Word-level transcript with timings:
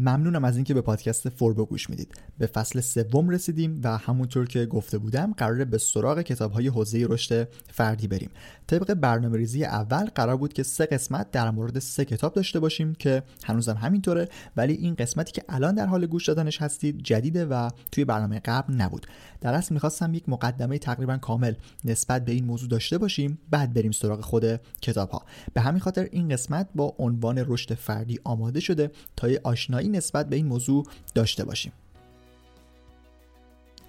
ممنونم 0.00 0.44
از 0.44 0.56
اینکه 0.56 0.74
به 0.74 0.80
پادکست 0.80 1.28
فوربو 1.28 1.64
گوش 1.64 1.90
می‌دید. 1.90 2.14
به 2.38 2.46
فصل 2.46 2.80
سوم 2.80 3.28
رسیدیم 3.28 3.80
و 3.84 3.96
همونطور 3.96 4.46
که 4.46 4.66
گفته 4.66 4.98
بودم 4.98 5.32
قراره 5.36 5.64
به 5.64 5.78
سراغ 5.78 6.20
کتاب 6.20 6.52
های 6.52 6.68
حوزه 6.68 7.06
رشد 7.08 7.48
فردی 7.72 8.08
بریم. 8.08 8.30
طبق 8.66 8.94
برنامه 8.94 9.36
ریزی 9.36 9.64
اول 9.64 10.04
قرار 10.04 10.36
بود 10.36 10.52
که 10.52 10.62
سه 10.62 10.86
قسمت 10.86 11.30
در 11.30 11.50
مورد 11.50 11.78
سه 11.78 12.04
کتاب 12.04 12.34
داشته 12.34 12.60
باشیم 12.60 12.94
که 12.94 13.22
هنوزم 13.44 13.74
همینطوره 13.74 14.28
ولی 14.56 14.72
این 14.72 14.94
قسمتی 14.94 15.32
که 15.32 15.44
الان 15.48 15.74
در 15.74 15.86
حال 15.86 16.06
گوش 16.06 16.28
دادنش 16.28 16.62
هستید 16.62 17.02
جدیده 17.02 17.46
و 17.46 17.70
توی 17.92 18.04
برنامه 18.04 18.40
قبل 18.44 18.74
نبود. 18.74 19.06
در 19.40 19.54
اصل 19.54 19.74
می‌خواستم 19.74 20.14
یک 20.14 20.28
مقدمه 20.28 20.78
تقریبا 20.78 21.16
کامل 21.16 21.54
نسبت 21.84 22.24
به 22.24 22.32
این 22.32 22.44
موضوع 22.44 22.68
داشته 22.68 22.98
باشیم 22.98 23.38
بعد 23.50 23.72
بریم 23.72 23.92
سراغ 23.92 24.20
خود 24.20 24.60
کتاب 24.82 25.10
ها 25.10 25.22
به 25.52 25.60
همین 25.60 25.80
خاطر 25.80 26.08
این 26.12 26.28
قسمت 26.28 26.68
با 26.74 26.94
عنوان 26.98 27.44
رشد 27.46 27.74
فردی 27.74 28.18
آماده 28.24 28.60
شده 28.60 28.90
تا 29.16 29.28
آشنایی 29.44 29.89
نسبت 29.90 30.28
به 30.28 30.36
این 30.36 30.46
موضوع 30.46 30.86
داشته 31.14 31.44
باشیم. 31.44 31.72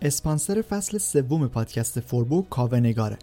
اسپانسر 0.01 0.61
فصل 0.61 0.97
سوم 0.97 1.47
پادکست 1.47 1.99
فوربو 1.99 2.41
کاونگاره. 2.41 3.17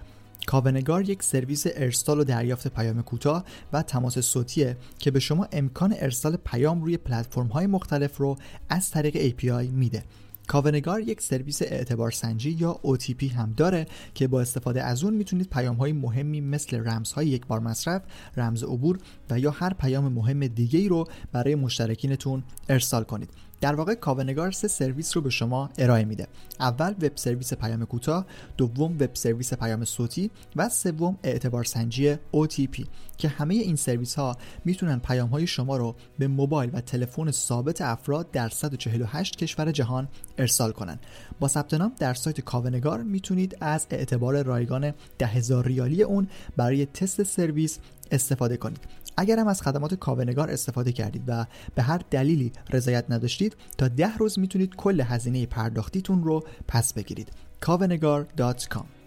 کاونگار 0.46 1.10
یک 1.10 1.22
سرویس 1.22 1.66
ارسال 1.74 2.20
و 2.20 2.24
دریافت 2.24 2.68
پیام 2.68 3.02
کوتاه 3.02 3.44
و 3.72 3.82
تماس 3.82 4.18
صوتیه 4.18 4.76
که 4.98 5.10
به 5.10 5.20
شما 5.20 5.48
امکان 5.52 5.94
ارسال 5.98 6.36
پیام 6.36 6.82
روی 6.82 6.96
پلتفرم 6.96 7.46
های 7.46 7.66
مختلف 7.66 8.16
رو 8.16 8.36
از 8.68 8.90
طریق 8.90 9.30
API 9.30 9.70
میده. 9.72 10.04
کاونگار 10.48 11.00
یک 11.00 11.20
سرویس 11.20 11.62
اعتبار 11.62 12.10
سنجی 12.10 12.50
یا 12.50 12.80
OTP 12.84 13.22
هم 13.22 13.52
داره 13.56 13.86
که 14.14 14.28
با 14.28 14.40
استفاده 14.40 14.82
از 14.82 15.04
اون 15.04 15.14
می‌تونید 15.14 15.50
پیام 15.50 15.76
های 15.76 15.92
مهمی 15.92 16.40
مثل 16.40 16.76
رمزهای 16.76 17.26
یک 17.26 17.46
بار 17.46 17.60
مصرف، 17.60 18.02
رمز 18.36 18.62
عبور 18.62 18.98
و 19.30 19.38
یا 19.38 19.50
هر 19.50 19.74
پیام 19.74 20.12
مهم 20.12 20.46
دیگه 20.46 20.78
ای 20.78 20.88
رو 20.88 21.08
برای 21.32 21.54
مشترکینتون 21.54 22.42
ارسال 22.68 23.04
کنید. 23.04 23.30
در 23.60 23.74
واقع 23.74 23.94
کاوه‌نگار 23.94 24.50
سه 24.50 24.68
سرویس 24.68 25.16
رو 25.16 25.22
به 25.22 25.30
شما 25.30 25.70
ارائه 25.78 26.04
میده. 26.04 26.26
اول 26.60 26.90
web 26.90 27.12
service 27.14 27.54
پیام 27.54 27.84
کوتاه 27.84 28.26
دوم 28.56 28.92
web 29.00 29.14
service 29.14 29.54
پیام 29.54 29.84
صوتی 29.84 30.30
و 30.56 30.68
سوم 30.68 31.18
اعتبار 31.22 31.64
سنجی 31.64 32.14
OTP 32.14 32.86
که 33.18 33.28
همه 33.28 33.54
این 33.54 33.76
سرویس 33.76 34.14
ها 34.14 34.36
می‌تونن 34.64 34.98
پیام 34.98 35.28
های 35.28 35.46
شما 35.46 35.76
رو 35.76 35.94
به 36.18 36.28
موبایل 36.28 36.70
و 36.72 36.80
تلفن 36.80 37.30
ثابت 37.30 37.80
افراد 37.80 38.30
در 38.30 38.48
148 38.48 39.36
کشور 39.36 39.72
جهان 39.72 40.08
ارسال 40.38 40.72
کنن. 40.72 40.98
با 41.40 41.48
ثبت 41.48 41.74
نام 41.74 41.92
در 41.98 42.14
سایت 42.14 42.40
کاوه‌نگار 42.40 43.02
می‌تونید 43.02 43.56
از 43.60 43.86
اعتبار 43.90 44.42
رایگان 44.42 44.94
10000 45.18 45.66
ریالی 45.66 46.02
اون 46.02 46.28
برای 46.56 46.86
تست 46.86 47.22
سرویس 47.22 47.78
استفاده 48.10 48.56
کنید. 48.56 48.80
اگر 49.20 49.48
از 49.48 49.62
خدمات 49.62 49.94
کاونگار 49.94 50.50
استفاده 50.50 50.92
کردید 50.92 51.22
و 51.26 51.46
به 51.74 51.82
هر 51.82 52.00
دلیلی 52.10 52.52
رضایت 52.70 53.04
نداشتید 53.08 53.56
تا 53.78 53.88
ده 53.88 54.16
روز 54.16 54.38
می‌تونید 54.38 54.76
کل 54.76 55.00
هزینه 55.00 55.46
پرداختیتون 55.46 56.24
رو 56.24 56.44
پس 56.68 56.92
بگیرید. 56.92 57.28
کاونگار.com 57.60 58.97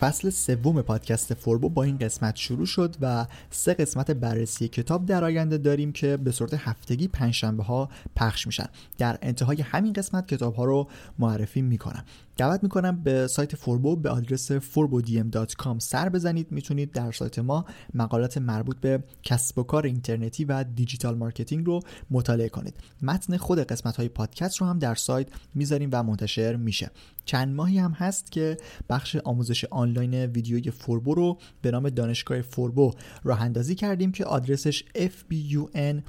فصل 0.00 0.30
سوم 0.30 0.82
پادکست 0.82 1.34
فوربو 1.34 1.68
با 1.68 1.82
این 1.82 1.98
قسمت 1.98 2.36
شروع 2.36 2.66
شد 2.66 2.96
و 3.00 3.26
سه 3.50 3.74
قسمت 3.74 4.10
بررسی 4.10 4.68
کتاب 4.68 5.06
در 5.06 5.24
آینده 5.24 5.58
داریم 5.58 5.92
که 5.92 6.16
به 6.16 6.32
صورت 6.32 6.54
هفتگی 6.54 7.08
پنجشنبه 7.08 7.62
ها 7.62 7.88
پخش 8.16 8.46
میشن. 8.46 8.66
در 8.98 9.18
انتهای 9.22 9.62
همین 9.62 9.92
قسمت 9.92 10.28
کتاب 10.28 10.54
ها 10.54 10.64
رو 10.64 10.88
معرفی 11.18 11.62
می‌کنم. 11.62 12.04
دعوت 12.36 12.62
می‌کنم 12.62 13.02
به 13.02 13.26
سایت 13.26 13.56
فوربو 13.56 13.96
به 13.96 14.10
آدرس 14.10 14.52
forbodm.com 14.52 15.78
سر 15.78 16.08
بزنید. 16.08 16.52
می‌تونید 16.52 16.92
در 16.92 17.12
سایت 17.12 17.38
ما 17.38 17.64
مقالات 17.94 18.38
مربوط 18.38 18.76
به 18.76 19.04
کسب 19.22 19.58
و 19.58 19.62
کار 19.62 19.86
اینترنتی 19.86 20.44
و 20.44 20.64
digital 20.64 21.16
marketing 21.16 21.66
رو 21.66 21.80
مطالعه 22.10 22.48
کنید. 22.48 22.74
متن 23.02 23.36
خود 23.36 23.58
قسمت 23.58 23.96
های 23.96 24.08
پادکست 24.08 24.56
رو 24.56 24.66
هم 24.66 24.78
در 24.78 24.94
سایت 24.94 25.28
می‌ذاریم 25.54 25.90
و 25.92 26.02
منتشر 26.02 26.56
میشه. 26.56 26.90
چند 27.24 27.54
ماهی 27.54 27.78
هم 27.78 27.92
هست 27.92 28.32
که 28.32 28.56
بخش 28.88 29.16
آموزش 29.16 29.64
آنلاین 29.64 30.14
ویدیوی 30.14 30.70
فوربو 30.70 31.14
رو 31.14 31.38
به 31.62 31.70
نام 31.70 31.88
دانشگاه 31.88 32.42
فوربو 32.42 32.92
راه 33.24 33.42
اندازی 33.42 33.74
کردیم 33.74 34.12
که 34.12 34.24
آدرسش 34.24 34.84
fbun.ir 34.94 36.02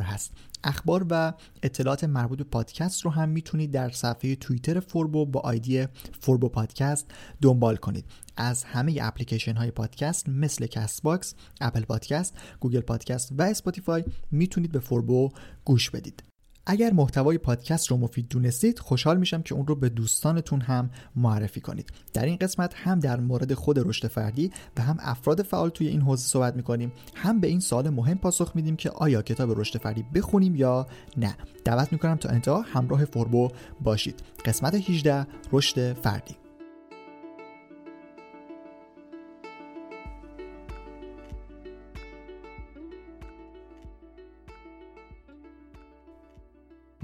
هست. 0.00 0.32
اخبار 0.64 1.06
و 1.10 1.32
اطلاعات 1.62 2.04
مربوط 2.04 2.38
به 2.38 2.44
پادکست 2.44 3.02
رو 3.02 3.10
هم 3.10 3.28
می‌تونید 3.28 3.70
در 3.70 3.90
صفحه 3.90 4.36
توییتر 4.36 4.80
فوربو 4.80 5.26
با 5.26 5.40
آیدی 5.40 5.86
فوربو 6.20 6.48
پادکست 6.48 7.10
دنبال 7.42 7.76
کنید. 7.76 8.04
از 8.36 8.64
همه 8.64 8.98
اپلیکیشن 9.02 9.54
های 9.54 9.70
پادکست 9.70 10.28
مثل 10.28 10.66
Castbox، 10.66 11.34
Apple 11.60 11.82
Podcast، 11.82 12.34
Google 12.60 12.80
Podcast 12.80 13.32
و 13.38 13.42
Spotify 13.42 14.04
می‌تونید 14.30 14.72
به 14.72 14.80
فوربو 14.80 15.30
گوش 15.64 15.90
بدید. 15.90 16.33
اگر 16.66 16.92
محتوای 16.92 17.38
پادکست 17.38 17.90
رو 17.90 17.96
مفید 17.96 18.28
دونستید 18.28 18.78
خوشحال 18.78 19.16
میشم 19.16 19.42
که 19.42 19.54
اون 19.54 19.66
رو 19.66 19.74
به 19.74 19.88
دوستانتون 19.88 20.60
هم 20.60 20.90
معرفی 21.16 21.60
کنید. 21.60 21.90
در 22.12 22.24
این 22.24 22.36
قسمت 22.36 22.74
هم 22.74 23.00
در 23.00 23.20
مورد 23.20 23.54
خود 23.54 23.78
رشد 23.78 24.06
فردی 24.06 24.50
و 24.76 24.82
هم 24.82 24.96
افراد 25.00 25.42
فعال 25.42 25.70
توی 25.70 25.88
این 25.88 26.00
حوزه 26.00 26.28
صحبت 26.28 26.56
می‌کنیم. 26.56 26.92
هم 27.14 27.40
به 27.40 27.46
این 27.46 27.60
سال 27.60 27.90
مهم 27.90 28.18
پاسخ 28.18 28.52
میدیم 28.54 28.76
که 28.76 28.90
آیا 28.90 29.22
کتاب 29.22 29.60
رشد 29.60 29.78
فردی 29.78 30.04
بخونیم 30.14 30.56
یا 30.56 30.86
نه. 31.16 31.36
دعوت 31.64 31.92
می‌کنم 31.92 32.16
تا 32.16 32.28
انتها 32.28 32.60
همراه 32.60 33.04
فوربو 33.04 33.50
باشید. 33.80 34.22
قسمت 34.44 34.74
18 34.74 35.26
رشد 35.52 35.92
فردی. 35.92 36.43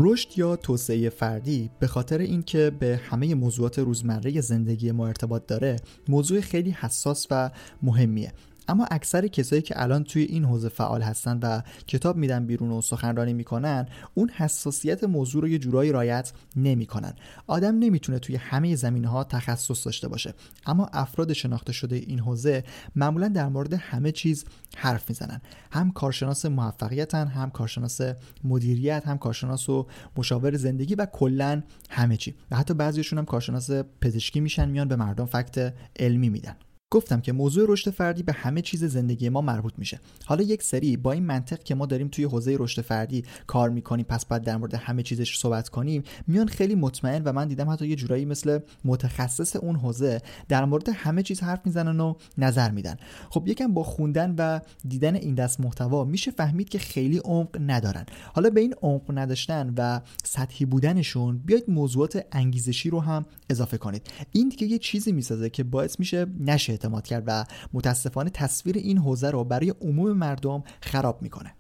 رشد 0.02 0.38
یا 0.38 0.56
توسعه 0.56 1.08
فردی 1.08 1.70
به 1.78 1.86
خاطر 1.86 2.18
اینکه 2.18 2.72
به 2.80 3.00
همه 3.04 3.34
موضوعات 3.34 3.78
روزمره 3.78 4.40
زندگی 4.40 4.92
ما 4.92 5.06
ارتباط 5.06 5.46
داره 5.46 5.76
موضوع 6.08 6.40
خیلی 6.40 6.70
حساس 6.70 7.26
و 7.30 7.50
مهمیه. 7.82 8.32
اما 8.70 8.86
اکثر 8.90 9.26
کسایی 9.26 9.62
که 9.62 9.82
الان 9.82 10.04
توی 10.04 10.22
این 10.22 10.44
حوزه 10.44 10.68
فعال 10.68 11.02
هستن 11.02 11.38
و 11.42 11.62
کتاب 11.86 12.16
میدن 12.16 12.46
بیرون 12.46 12.70
و 12.70 12.80
سخنرانی 12.80 13.32
می‌کنن 13.32 13.86
اون 14.14 14.28
حساسیت 14.28 15.04
موضوع 15.04 15.42
رو 15.42 15.48
یه 15.48 15.58
جورایی 15.58 15.92
رایت 15.92 16.32
نمی‌کنن. 16.56 17.12
آدم 17.46 17.78
نمی‌تونه 17.78 18.18
توی 18.18 18.36
همه 18.36 18.76
زمینه 18.76 19.08
ها 19.08 19.24
تخصص 19.24 19.86
داشته 19.86 20.08
باشه. 20.08 20.34
اما 20.66 20.90
افراد 20.92 21.32
شناخته 21.32 21.72
شده 21.72 21.96
این 21.96 22.18
حوزه 22.18 22.64
معمولا 22.96 23.28
در 23.28 23.48
مورد 23.48 23.72
همه 23.72 24.12
چیز 24.12 24.44
حرف 24.76 25.08
می‌زنن. 25.08 25.40
هم 25.72 25.90
کارشناس 25.90 26.46
موفقیتن 26.46 27.26
هم 27.26 27.50
کارشناس 27.50 28.00
مدیریت 28.44 29.06
هم 29.06 29.18
کارشناس 29.18 29.68
و 29.68 29.86
مشاور 30.16 30.56
زندگی 30.56 30.94
و 30.94 31.06
کلا 31.06 31.62
همه 31.90 32.16
چی. 32.16 32.34
و 32.50 32.56
حتی 32.56 32.74
بعضیشون 32.74 33.18
هم 33.18 33.24
کارشناس 33.24 33.70
پزشکی 34.00 34.40
میشن 34.40 34.68
میان 34.68 34.88
به 34.88 34.96
مردم 34.96 35.26
فکت 35.26 35.74
علمی 35.98 36.28
میدن. 36.28 36.56
گفتم 36.92 37.20
که 37.20 37.32
موضوع 37.32 37.66
رشد 37.68 37.90
فردی 37.90 38.22
به 38.22 38.32
همه 38.32 38.62
چیز 38.62 38.84
زندگی 38.84 39.28
ما 39.28 39.40
مربوط 39.40 39.72
میشه. 39.78 40.00
حالا 40.24 40.42
یک 40.42 40.62
سری 40.62 40.96
با 40.96 41.12
این 41.12 41.26
منطق 41.26 41.62
که 41.62 41.74
ما 41.74 41.86
داریم 41.86 42.08
توی 42.08 42.24
حوزه 42.24 42.56
رشد 42.58 42.82
فردی 42.82 43.24
کار 43.46 43.70
می‌کنیم 43.70 44.06
پس 44.08 44.26
بعد 44.26 44.44
در 44.44 44.56
مورد 44.56 44.74
همه 44.74 45.02
چیزش 45.02 45.38
صحبت 45.38 45.68
کنیم 45.68 46.02
میان 46.26 46.48
خیلی 46.48 46.74
مطمئن 46.74 47.22
و 47.22 47.32
من 47.32 47.48
دیدم 47.48 47.70
حتی 47.70 47.86
یه 47.86 47.96
جورایی 47.96 48.24
مثل 48.24 48.58
متخصص 48.84 49.56
اون 49.56 49.76
حوزه 49.76 50.20
در 50.48 50.64
مورد 50.64 50.88
همه 50.88 51.22
چیز 51.22 51.40
حرف 51.40 51.60
می‌زنن 51.64 52.00
و 52.00 52.14
نظر 52.38 52.70
میدن. 52.70 52.96
خب 53.30 53.48
یکم 53.48 53.74
با 53.74 53.82
خوندن 53.82 54.34
و 54.38 54.60
دیدن 54.88 55.14
این 55.14 55.34
دست 55.34 55.60
محتوا 55.60 56.04
میشه 56.04 56.30
فهمید 56.30 56.68
که 56.68 56.78
خیلی 56.78 57.18
عمق 57.18 57.56
ندارن. 57.60 58.06
حالا 58.34 58.50
به 58.50 58.60
این 58.60 58.74
عمق 58.82 59.18
نداشتن 59.18 59.74
و 59.76 60.00
سطحی 60.24 60.66
بودنشون 60.66 61.38
بیاید 61.38 61.64
موضوعات 61.68 62.26
انگیزشی 62.32 62.90
رو 62.90 63.00
هم 63.00 63.26
اضافه 63.50 63.78
کنید. 63.78 64.02
این 64.32 64.48
دیگه 64.48 64.66
یه 64.66 64.78
چیزی 64.78 65.12
می‌سازه 65.12 65.50
که 65.50 65.64
باعث 65.64 65.98
میشه 65.98 66.26
نشه 66.40 66.79
اعتماد 66.80 67.06
کرد 67.06 67.24
و 67.26 67.44
متاسفانه 67.72 68.30
تصویر 68.30 68.76
این 68.76 68.98
حوزه 68.98 69.30
رو 69.30 69.44
برای 69.44 69.74
عموم 69.80 70.12
مردم 70.12 70.62
خراب 70.82 71.22
می‌کنه. 71.22 71.54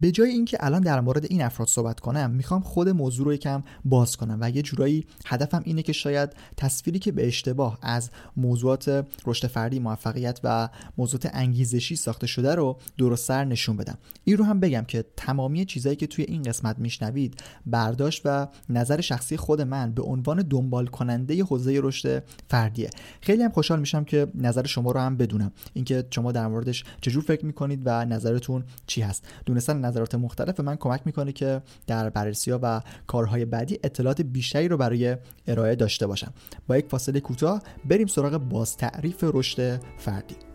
به 0.00 0.10
جای 0.10 0.30
اینکه 0.30 0.56
الان 0.60 0.82
در 0.82 1.00
مورد 1.00 1.24
این 1.24 1.42
افراد 1.42 1.68
صحبت 1.68 2.00
کنم 2.00 2.30
می‌خوام 2.30 2.60
خود 2.60 2.88
موضوع 2.88 3.26
رو 3.26 3.34
یکم 3.34 3.62
باز 3.84 4.16
کنم 4.16 4.38
و 4.40 4.50
یه 4.50 4.62
جورایی 4.62 5.06
هدفم 5.26 5.62
اینه 5.64 5.82
که 5.82 5.92
شاید 5.92 6.30
تصویری 6.56 6.98
که 6.98 7.12
به 7.12 7.26
اشتباه 7.26 7.78
از 7.82 8.10
موضوعات 8.36 9.06
رشد 9.26 9.46
فردی 9.46 9.78
موفقیت 9.78 10.40
و 10.44 10.68
موضوعات 10.98 11.30
انگیزشی 11.32 11.96
ساخته 11.96 12.26
شده 12.26 12.54
رو 12.54 12.78
درست 12.98 13.26
سر 13.26 13.44
نشون 13.44 13.76
بدم. 13.76 13.98
این 14.24 14.36
رو 14.36 14.44
هم 14.44 14.60
بگم 14.60 14.84
که 14.88 15.04
تمامی 15.16 15.64
چیزایی 15.64 15.96
که 15.96 16.06
توی 16.06 16.24
این 16.24 16.42
قسمت 16.42 16.78
میشنوید 16.78 17.40
برداشت 17.66 18.22
و 18.24 18.48
نظر 18.68 19.00
شخصی 19.00 19.36
خود 19.36 19.60
من 19.60 19.92
به 19.92 20.02
عنوان 20.02 20.42
دنبال 20.42 20.86
کننده 20.86 21.44
حوزه 21.44 21.80
رشد 21.82 22.24
فردیه. 22.48 22.90
خیلی 23.20 23.42
هم 23.42 23.50
خوشحال 23.50 23.80
میشم 23.80 24.04
که 24.04 24.26
نظر 24.34 24.66
شما 24.66 24.92
رو 24.92 25.00
هم 25.00 25.16
بدونم. 25.16 25.52
اینکه 25.74 26.04
شما 26.10 26.32
در 26.32 26.46
موردش 26.46 26.84
چجور 27.00 27.22
فکر 27.22 27.46
می‌کنید 27.46 27.82
و 27.84 28.04
نظرتون 28.04 28.64
چی 28.86 29.00
هست. 29.00 29.24
دونستن 29.46 29.89
نظرات 29.90 30.14
مختلف 30.14 30.60
من 30.60 30.76
کمک 30.76 31.00
می‌کنه 31.04 31.32
که 31.32 31.62
در 31.86 32.10
بررسی 32.10 32.50
ها 32.50 32.58
و 32.62 32.80
کارهای 33.06 33.44
بعدی 33.44 33.78
اطلاعات 33.84 34.20
بیشتری 34.20 34.68
رو 34.68 34.76
برای 34.76 35.16
ارائه 35.46 35.74
داشته 35.74 36.06
باشم. 36.06 36.32
با 36.66 36.76
یک 36.78 36.86
فاصله 36.88 37.20
کوتاه 37.20 37.62
بریم 37.84 38.06
سراغ 38.06 38.36
باز 38.36 38.76
تعریف 38.76 39.24
رشد 39.34 39.80
فردی. 39.98 40.49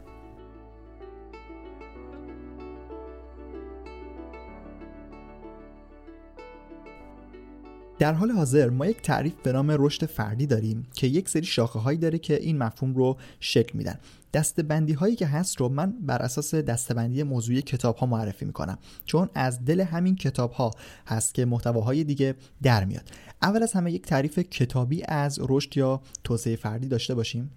در 8.00 8.14
حال 8.14 8.32
حاضر 8.32 8.70
ما 8.70 8.86
یک 8.86 9.02
تعریف 9.02 9.34
به 9.44 9.52
نام 9.52 9.76
رشد 9.80 10.06
فردی 10.06 10.46
داریم 10.46 10.88
که 10.94 11.08
یک 11.08 11.30
سری 11.30 11.44
شاخه 11.44 11.80
هایی 11.80 11.98
داره 11.98 12.18
که 12.18 12.36
این 12.42 12.58
مفهوم 12.58 12.96
رو 12.96 13.18
شکل 13.40 13.78
میدن. 13.78 14.00
دستبندی 14.34 14.94
هایی 14.94 15.16
که 15.16 15.26
هست 15.26 15.58
رو 15.58 15.70
من 15.70 15.94
بر 16.02 16.22
اساس 16.22 16.56
دستبندی 16.56 17.24
موضوعی 17.24 17.62
کتاب 17.62 17.96
ها 17.96 18.06
معرفی 18.06 18.46
می‌کنم 18.46 18.78
چون 19.06 19.30
از 19.34 19.66
دل 19.66 19.82
همین 19.82 20.16
کتاب 20.16 20.52
ها 20.52 20.72
هست 21.08 21.34
که 21.34 21.46
محتواهای 21.46 22.04
دیگه 22.04 22.36
در 22.64 22.86
میاد. 22.86 23.10
اول 23.42 23.64
از 23.64 23.74
همه 23.74 23.92
یک 23.92 24.06
تعریف 24.06 24.40
کتابی 24.40 25.04
از 25.04 25.40
رشد 25.42 25.78
یا 25.78 26.02
توسعه 26.24 26.56
فردی 26.56 26.88
داشته 26.88 27.16
باشیم. 27.16 27.52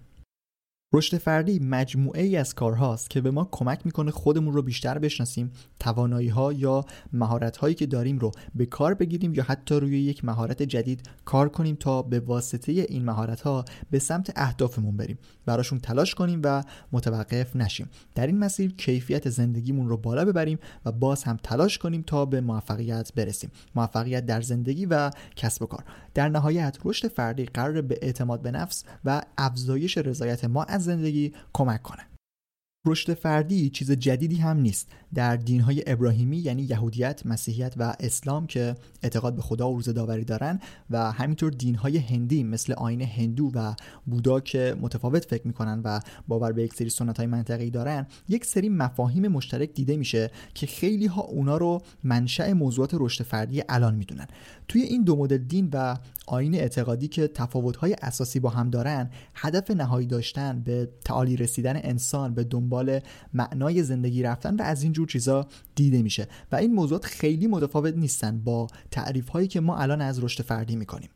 رشد 0.93 1.17
فردی 1.17 1.59
مجموعه 1.59 2.23
ای 2.23 2.37
از 2.37 2.55
کارهاست 2.55 3.09
که 3.09 3.21
به 3.21 3.31
ما 3.31 3.49
کمک 3.51 3.85
می‌کنه 3.85 4.11
خودمون 4.11 4.53
رو 4.53 4.61
بیشتر 4.61 4.97
بشناسیم 4.97 5.51
توانایی 5.79 6.27
ها 6.27 6.53
یا 6.53 6.85
مهارت 7.13 7.57
هایی 7.57 7.75
که 7.75 7.85
داریم 7.85 8.19
رو 8.19 8.31
به 8.55 8.65
کار 8.65 8.93
بگیریم 8.93 9.33
یا 9.33 9.43
حتی 9.43 9.75
روی 9.75 10.01
یک 10.01 10.25
مهارت 10.25 10.63
جدید 10.63 11.09
کار 11.25 11.49
کنیم 11.49 11.75
تا 11.75 12.01
به 12.01 12.19
واسطه 12.19 12.71
این 12.71 13.05
مهارت 13.05 13.41
ها 13.41 13.65
به 13.91 13.99
سمت 13.99 14.31
اهدافمون 14.35 14.97
بریم. 14.97 15.17
براشون 15.45 15.79
تلاش 15.79 16.15
کنیم 16.15 16.41
و 16.43 16.63
متوقف 16.91 17.55
نشیم. 17.55 17.89
در 18.15 18.27
این 18.27 18.37
مسیر 18.37 18.73
کیفیت 18.75 19.29
زندگیمون 19.29 19.89
رو 19.89 19.97
بالا 19.97 20.25
ببریم 20.25 20.59
و 20.85 20.91
باز 20.91 21.23
هم 21.23 21.37
تلاش 21.43 21.77
کنیم 21.77 22.03
تا 22.07 22.25
به 22.25 22.41
موفقیت 22.41 23.13
برسیم. 23.15 23.51
موفقیت 23.75 24.25
در 24.25 24.41
زندگی 24.41 24.85
و 24.85 25.11
کسب 25.35 25.63
و 25.63 25.65
کار. 25.65 25.83
در 26.13 26.29
نهایت 26.29 26.77
رشد 26.85 27.07
فردی 27.07 27.45
قرار 27.45 27.81
به 27.81 27.99
اعتماد 28.01 28.41
به 28.41 28.51
نفس 28.51 28.83
و 29.05 29.21
افزایش 29.37 29.97
رضایت 29.97 30.45
ما 30.45 30.63
از 30.79 30.85
زندگی 30.85 31.33
کمک 31.53 31.81
کنه. 31.81 32.09
رشد 32.87 33.13
فردی 33.13 33.69
چیز 33.69 33.91
جدیدی 33.91 34.35
هم 34.35 34.57
نیست. 34.57 34.91
در 35.13 35.35
دینهای 35.35 35.83
ابراهیمی 35.87 36.37
یعنی 36.37 36.63
یهودیت، 36.63 37.25
مسیحیت 37.25 37.73
و 37.77 37.95
اسلام 37.99 38.47
که 38.47 38.75
اعتقاد 39.03 39.35
به 39.35 39.41
خدا 39.41 39.71
و 39.71 39.75
روز 39.75 39.89
داوری 39.89 40.23
دارن 40.23 40.59
و 40.89 41.11
همینطور 41.11 41.51
دینهای 41.51 41.97
هندی 41.97 42.43
مثل 42.43 42.73
آین 42.73 43.01
هندو 43.01 43.51
و 43.55 43.75
بودا 44.05 44.39
که 44.39 44.75
متفاوت 44.81 45.25
فکر 45.25 45.47
می‌کنن 45.47 45.81
و 45.83 45.99
باور 46.27 46.51
به 46.51 46.63
یک 46.63 46.73
سری 46.73 46.89
سنت 46.89 47.17
های 47.17 47.27
منطقی 47.27 47.69
دارن 47.69 48.07
یک 48.27 48.45
سری 48.45 48.69
مفاهیم 48.69 49.27
مشترک 49.27 49.73
دیده 49.73 49.97
میشه 49.97 50.31
که 50.53 50.67
خیلی 50.67 51.05
ها 51.05 51.21
اونا 51.21 51.57
رو 51.57 51.81
منشأ 52.03 52.53
موضوعات 52.53 52.91
رشد 52.93 53.23
فردی 53.23 53.63
الان 53.69 53.95
می‌دونن. 53.95 54.27
توی 54.69 54.81
این 54.81 55.03
دو 55.03 55.15
مدل 55.15 55.37
دین 55.37 55.69
و 55.73 55.97
آین 56.27 56.55
اعتقادی 56.55 57.07
که 57.07 57.27
تفاوت‌های 57.27 57.95
اساسی 58.01 58.39
با 58.39 58.49
هم 58.49 58.69
دارن 58.69 59.09
هدف 59.35 59.71
نهایی 59.71 60.07
داشتن 60.07 60.61
به 60.61 60.89
تعالی 61.05 61.35
رسیدن 61.35 61.79
انسان 61.83 62.33
به 62.33 62.43
دنبال 62.43 62.99
معنای 63.33 63.83
زندگی 63.83 64.23
رفتن 64.23 64.55
و 64.55 64.61
از 64.61 64.83
این 64.83 64.91
جور 64.91 65.07
چیزا 65.07 65.47
دیده 65.75 66.01
میشه. 66.01 66.27
و 66.51 66.55
این 66.55 66.73
موضوعات 66.73 67.05
خیلی 67.05 67.47
متفاوت 67.47 67.95
نیستن 67.95 68.39
با 68.39 68.67
تعریف 68.91 69.29
هایی 69.29 69.47
که 69.47 69.59
ما 69.59 69.77
الان 69.77 70.01
از 70.01 70.23
رشد 70.23 70.43
فردی 70.43 70.75
می‌کنیم. 70.75 71.09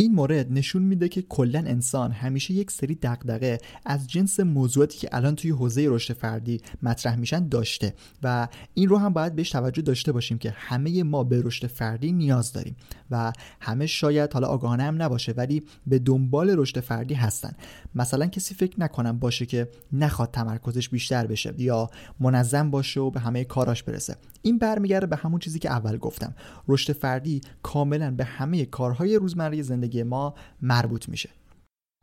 این 0.00 0.14
مورد 0.14 0.52
نشون 0.52 0.82
میده 0.82 1.08
که 1.08 1.22
کلا 1.22 1.58
انسان 1.58 2.12
همیشه 2.12 2.54
یک 2.54 2.70
سری 2.70 2.94
دغدغه 2.94 3.58
از 3.84 4.08
جنس 4.08 4.40
موضوعاتی 4.40 4.98
که 4.98 5.08
الان 5.12 5.36
توی 5.36 5.50
حوزه 5.50 5.88
رشد 5.88 6.14
فردی 6.14 6.60
مطرح 6.82 7.16
میشن 7.16 7.48
داشته 7.48 7.94
و 8.22 8.48
این 8.74 8.88
رو 8.88 8.98
هم 8.98 9.12
باید 9.12 9.34
بهش 9.34 9.50
توجه 9.50 9.82
داشته 9.82 10.12
باشیم 10.12 10.38
که 10.38 10.50
همه 10.50 11.02
ما 11.02 11.24
به 11.24 11.42
رشد 11.44 11.66
فردی 11.66 12.12
نیاز 12.12 12.52
داریم 12.52 12.76
و 13.10 13.32
همه 13.60 13.86
شاید 13.86 14.32
حالا 14.32 14.48
آگاهانه 14.48 14.82
هم 14.82 15.02
نباشه 15.02 15.32
ولی 15.32 15.62
به 15.86 15.98
دنبال 15.98 16.50
رشد 16.50 16.80
فردی 16.80 17.14
هستن. 17.14 17.52
مثلا 17.94 18.26
کسی 18.26 18.54
فکر 18.54 18.80
نکنم 18.80 19.18
باشه 19.18 19.46
که 19.46 19.68
نخواد 19.92 20.30
تمرکزش 20.30 20.88
بیشتر 20.88 21.26
بشه 21.26 21.54
یا 21.58 21.90
منظم 22.20 22.70
باشه 22.70 23.00
و 23.00 23.10
به 23.10 23.20
همه 23.20 23.44
کاراش 23.44 23.82
برسه. 23.82 24.16
این 24.42 24.58
برمیگرده 24.58 25.06
به 25.06 25.16
همون 25.16 25.38
چیزی 25.38 25.58
که 25.58 25.70
اول 25.70 25.96
گفتم. 25.96 26.34
رشد 26.68 26.92
فردی 26.92 27.40
کاملا 27.62 28.10
به 28.10 28.24
همه 28.24 28.64
کارهای 28.64 29.16
روزمره 29.16 29.62
زندگی 29.62 29.87
ما 29.96 30.34
مربوط 30.62 31.08
میشه. 31.08 31.30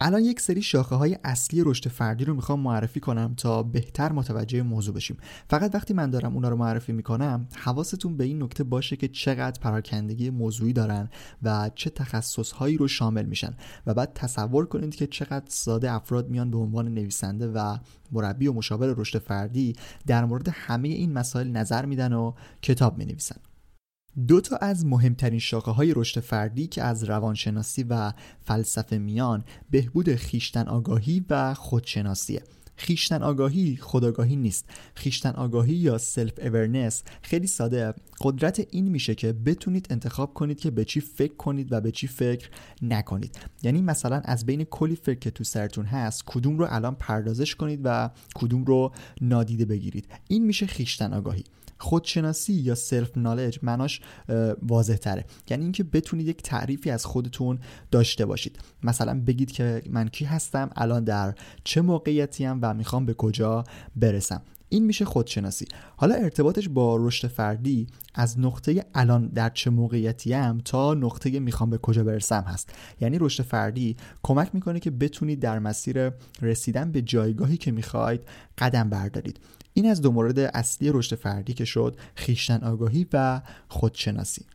الان 0.01 0.23
یک 0.23 0.39
سری 0.39 0.61
شاخه 0.61 0.95
های 0.95 1.17
اصلی 1.23 1.63
رشد 1.65 1.87
فردی 1.89 2.25
رو 2.25 2.33
می‌خوام 2.33 2.59
معرفی 2.59 2.99
کنم 2.99 3.33
تا 3.37 3.63
بهتر 3.63 4.11
متوجه 4.11 4.61
موضوع 4.61 4.95
بشیم. 4.95 5.17
فقط 5.49 5.75
وقتی 5.75 5.93
من 5.93 6.09
دارم 6.09 6.33
اونا 6.33 6.49
رو 6.49 6.55
معرفی 6.55 6.91
می‌کنم 6.91 7.47
حواستون 7.55 8.17
به 8.17 8.23
این 8.23 8.43
نکته 8.43 8.63
باشه 8.63 8.95
که 8.95 9.07
چقدر 9.07 9.59
پراکندگی 9.59 10.29
موضوعی 10.29 10.73
دارن 10.73 11.09
و 11.43 11.71
چه 11.75 11.89
تخصص 11.89 12.51
هایی 12.51 12.77
رو 12.77 12.87
شامل 12.87 13.25
میشن 13.25 13.53
و 13.85 13.93
بعد 13.93 14.11
تصور 14.13 14.65
کنید 14.65 14.95
که 14.95 15.07
چقدر 15.07 15.45
ساده 15.47 15.91
افراد 15.91 16.29
میان 16.29 16.51
به 16.51 16.57
عنوان 16.57 16.93
نویسنده 16.93 17.47
و 17.47 17.77
مربی 18.11 18.47
و 18.47 18.53
مشاور 18.53 18.93
رشد 18.97 19.19
فردی 19.19 19.75
در 20.07 20.25
مورد 20.25 20.49
همه 20.51 20.87
این 20.87 21.13
مسائل 21.13 21.47
نظر 21.47 21.85
میدن 21.85 22.13
و 22.13 22.33
کتاب 22.61 22.97
می‌نویسن. 22.97 23.37
دو 24.27 24.41
تا 24.41 24.57
از 24.57 24.85
مهمترین 24.85 25.39
شاخه 25.39 25.71
های 25.71 25.93
رشد 25.95 26.19
فردی 26.19 26.67
که 26.67 26.83
از 26.83 27.03
روانشناسی 27.03 27.83
و 27.83 28.13
فلسفه 28.41 28.97
میان 28.97 29.43
بهبود 29.71 30.15
خویشتن 30.15 30.67
آگاهی 30.67 31.25
و 31.29 31.53
خودشناسیه. 31.53 32.43
خویشتن 32.75 33.23
آگاهی 33.23 33.77
خودآگاهی 33.81 34.35
نیست. 34.35 34.69
خویشتن 34.95 35.29
آگاهی 35.29 35.73
یا 35.73 35.97
self 35.97 36.33
awareness 36.39 37.03
خیلی 37.21 37.47
ساده. 37.47 37.93
قدرت 38.21 38.67
این 38.71 38.89
میشه 38.89 39.15
که 39.15 39.33
بتونید 39.33 39.87
انتخاب 39.89 40.33
کنید 40.33 40.59
که 40.59 40.71
به 40.71 40.85
چی 40.85 41.01
فکر 41.01 41.35
کنید 41.35 41.71
و 41.71 41.81
به 41.81 41.91
چی 41.91 42.07
فکر 42.07 42.49
نکنید. 42.81 43.39
یعنی 43.63 43.81
مثلا 43.81 44.21
از 44.25 44.45
بین 44.45 44.63
کلی 44.63 44.95
فکر 44.95 45.19
که 45.19 45.31
تو 45.31 45.43
سرتون 45.43 45.85
هست 45.85 46.23
کدوم 46.25 46.57
رو 46.57 46.67
الان 46.69 46.95
پردازش 46.95 47.55
کنید 47.55 47.81
و 47.83 48.09
کدوم 48.35 48.65
رو 48.65 48.91
نادیده 49.21 49.65
بگیرید. 49.65 50.07
این 50.27 50.45
میشه 50.45 50.65
خیشتن 50.65 51.13
آگاهی. 51.13 51.43
خودشناسی 51.77 52.53
یا 52.53 52.75
سلف 52.75 53.17
نالج 53.17 53.59
معناش 53.63 54.01
واضح 54.61 54.95
تره. 54.95 55.25
یعنی 55.49 55.63
اینکه 55.63 55.83
بتونید 55.83 56.27
یک 56.27 56.41
تعریفی 56.41 56.91
از 56.91 57.05
خودتون 57.05 57.59
داشته 57.91 58.25
باشید. 58.25 58.59
مثلا 58.83 59.21
بگید 59.27 59.51
که 59.51 59.81
من 59.89 60.07
کی 60.07 60.25
هستم 60.25 60.69
الان 60.75 61.03
در 61.03 61.35
چه 61.63 61.81
موقعیتی 61.81 62.45
و 62.45 62.73
می‌خوام 62.73 63.05
به 63.05 63.13
کجا 63.13 63.63
برسم. 63.95 64.41
این 64.69 64.85
میشه 64.85 65.05
خودشناسی. 65.05 65.65
حالا 65.97 66.15
ارتباطش 66.15 66.69
با 66.69 66.97
رشد 66.97 67.27
فردی 67.27 67.87
از 68.13 68.39
نقطه 68.39 68.85
الان 68.93 69.27
در 69.27 69.49
چه 69.49 69.69
موقعیتی 69.69 70.33
هم 70.33 70.61
تا 70.65 70.93
نقطه 70.93 71.39
می‌خوام 71.39 71.69
به 71.69 71.77
کجا 71.77 72.03
برسم 72.03 72.41
هست. 72.41 72.73
یعنی 73.01 73.17
رشد 73.19 73.43
فردی 73.43 73.97
کمک 74.23 74.49
می‌کنه 74.53 74.79
که 74.79 74.91
بتونید 74.91 75.39
در 75.39 75.59
مسیر 75.59 76.09
رسیدن 76.41 76.91
به 76.91 77.01
جایگاهی 77.01 77.57
که 77.57 77.71
می‌خواید 77.71 78.21
قدم 78.57 78.89
بردارید. 78.89 79.39
این 79.73 79.85
از 79.85 80.01
دو 80.01 80.11
مورد 80.11 80.39
اصلی 80.39 80.89
رشد 80.91 81.15
فردی 81.15 81.53
که 81.53 81.65
شد 81.65 81.97
خیشتن 82.15 82.63
آگاهی 82.63 83.07
و 83.13 83.41
خودشناسی. 83.67 84.45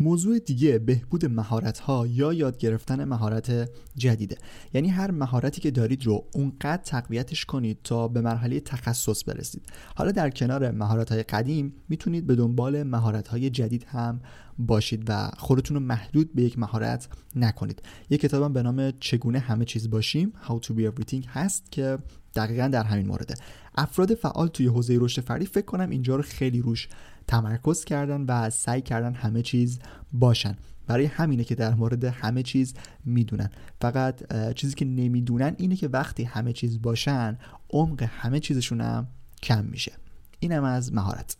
موضوع 0.00 0.38
دیگه 0.38 0.78
بهبود 0.78 1.26
مهارت 1.26 1.78
ها 1.78 2.06
یا 2.06 2.32
یاد 2.32 2.58
گرفتن 2.58 3.04
مهارت 3.04 3.70
جدیده. 3.96 4.36
یعنی 4.74 4.88
هر 4.88 5.10
مهارتی 5.10 5.60
که 5.60 5.70
دارید 5.70 6.06
رو 6.06 6.24
اونقدر 6.34 6.82
تقویتش 6.82 7.44
کنید 7.44 7.78
تا 7.84 8.08
به 8.08 8.20
مرحله 8.20 8.60
تخصص 8.60 9.28
برسید. 9.28 9.62
حالا 9.94 10.10
در 10.10 10.30
کنار 10.30 10.70
مهارت 10.70 11.12
های 11.12 11.22
قدیم 11.22 11.72
می‌تونید 11.88 12.26
به 12.26 12.34
دنبال 12.34 12.82
مهارت 12.82 13.28
های 13.28 13.50
جدید 13.50 13.84
هم 13.84 14.20
باشید 14.58 15.04
و 15.08 15.30
خودتون 15.36 15.76
رو 15.76 15.82
محدود 15.82 16.34
به 16.34 16.42
یک 16.42 16.58
مهارت 16.58 17.08
نکنید. 17.36 17.82
یک 18.10 18.20
کتابم 18.20 18.52
به 18.52 18.62
نام 18.62 18.92
چگونه 19.00 19.38
همه 19.38 19.64
چیز 19.64 19.90
باشیم 19.90 20.32
How 20.48 20.66
to 20.66 20.70
be 20.70 20.80
everything 20.80 21.26
هست 21.28 21.72
که 21.72 21.98
دقیقا 22.34 22.68
در 22.68 22.84
همین 22.84 23.06
مورده. 23.06 23.34
افراد 23.74 24.14
فعال 24.14 24.48
توی 24.48 24.66
حوزه 24.66 24.98
رشد 25.00 25.22
فردی 25.22 25.46
فکر 25.46 25.64
کنم 25.64 25.90
اینجا 25.90 26.16
رو 26.16 26.22
خیلی 26.22 26.60
روش 26.60 26.88
تمرکز 27.30 27.84
کردن 27.84 28.20
و 28.20 28.50
سعی 28.50 28.82
کردن 28.82 29.14
همه 29.14 29.42
چیز 29.42 29.78
باشن 30.12 30.56
برای 30.86 31.04
همینه 31.04 31.44
که 31.44 31.54
در 31.54 31.74
مورد 31.74 32.04
همه 32.04 32.42
چیز 32.42 32.74
می‌دونن 33.04 33.50
فقط 33.80 34.34
چیزی 34.54 34.74
که 34.74 34.84
نمی‌دونن 34.84 35.54
اینه 35.58 35.76
که 35.76 35.88
وقتی 35.88 36.24
همه 36.24 36.52
چیز 36.52 36.82
باشن 36.82 37.38
عمق 37.70 38.02
همه 38.02 38.40
چیزشون 38.40 38.80
هم 38.80 39.08
کم 39.42 39.64
میشه 39.64 39.92
اینم 40.40 40.64
از 40.64 40.92
مهارت 40.92 41.36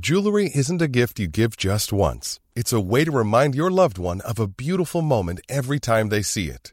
Jewelry 0.00 0.48
isn't 0.60 0.82
a 0.82 0.88
gift 0.88 1.18
you 1.20 1.28
give 1.28 1.56
just 1.68 1.92
once. 1.92 2.40
It's 2.56 2.72
a 2.72 2.80
way 2.92 3.04
to 3.04 3.12
remind 3.22 3.54
your 3.54 3.70
loved 3.70 3.98
one 3.98 4.20
of 4.30 4.36
a 4.38 4.52
beautiful 4.64 5.02
moment 5.14 5.38
every 5.60 5.80
time 5.90 6.08
they 6.08 6.22
see 6.22 6.46
it. 6.56 6.72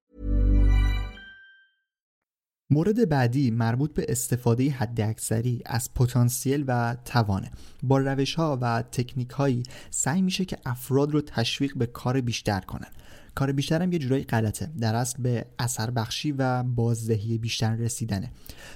مورد 2.73 3.09
بعدی 3.09 3.51
مربوط 3.51 3.93
به 3.93 4.05
استفاده 4.09 4.69
حداکثری 4.69 5.61
از 5.65 5.93
پتانسیل 5.93 6.65
و 6.67 6.97
توانه. 7.05 7.51
با 7.83 7.97
روش 7.97 8.35
ها 8.35 8.57
و 8.61 8.81
تکنیک 8.81 9.29
هایی 9.29 9.63
سعی 9.89 10.21
میشه 10.21 10.45
که 10.45 10.57
افراد 10.65 11.11
رو 11.11 11.21
تشویق 11.21 11.71
به 11.75 11.85
کار 11.85 12.21
بیشتر 12.21 12.59
کنن. 12.59 12.87
کار 13.35 13.51
بیشتر 13.51 13.81
هم 13.81 13.91
یه 13.91 13.99
جورایی 13.99 14.23
غلطه. 14.23 14.69
در 14.79 14.95
اصل 14.95 15.23
به 15.23 15.45
اثر 15.59 15.89
بخشی 15.91 16.31
و 16.31 16.63
بازدهی 16.63 17.37
بیشتر 17.37 17.75
رسیدنه. 17.75 18.31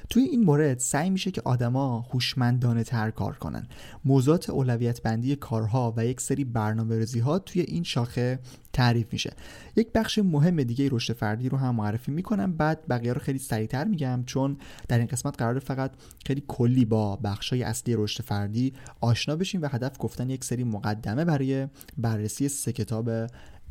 توی 0.10 0.24
این 0.24 0.44
مورد 0.44 0.80
سعی 0.80 1.10
میشه 1.10 1.32
که 1.32 1.42
آدما 1.46 2.00
هوشمندانه 2.00 2.84
تر 2.84 3.12
کار 3.12 3.36
کنن. 3.36 3.68
موضوعات 4.06 4.50
اولویت 4.50 5.02
بندی 5.02 5.36
کارها 5.36 5.94
و 5.98 6.06
یک 6.06 6.22
سری 6.22 6.44
برنامه 6.44 6.98
ریزی 6.98 7.20
ها 7.20 7.40
توی 7.40 7.62
این 7.62 7.84
شاخه 7.84 8.40
تعریف 8.74 9.14
میشه. 9.14 9.34
یک 9.76 9.92
بخش 9.92 10.20
مهم 10.20 10.64
دیگه 10.64 10.90
رشد 10.92 11.14
فردی 11.14 11.50
رو 11.50 11.58
هم 11.58 11.76
معرفی 11.76 12.12
می‌کنم. 12.12 12.58
بعد 12.58 12.88
بقیه 12.90 13.14
رو 13.14 13.22
خیلی 13.22 13.40
سریعتر 13.40 13.84
میگم 13.84 14.24
چون 14.26 14.58
در 14.88 14.98
این 14.98 15.08
قسمت 15.08 15.38
قرار 15.38 15.60
فقط 15.60 15.92
خیلی 16.26 16.44
کلی 16.48 16.86
با 16.86 17.20
های 17.52 17.64
اصلی 17.64 17.96
رشد 17.96 18.24
فردی 18.24 18.74
آشنا 19.02 19.36
بشیم 19.36 19.62
و 19.62 19.68
هدف 19.72 19.96
گفتن 20.00 20.30
یک 20.30 20.44
سری 20.44 20.64
مقدمه 20.64 21.26
برای 21.26 21.68
بررسی 21.98 22.48
سه 22.48 22.72
کتاب 22.72 23.10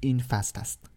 این 0.04 0.18
فصل 0.18 0.60
است. 0.60 0.94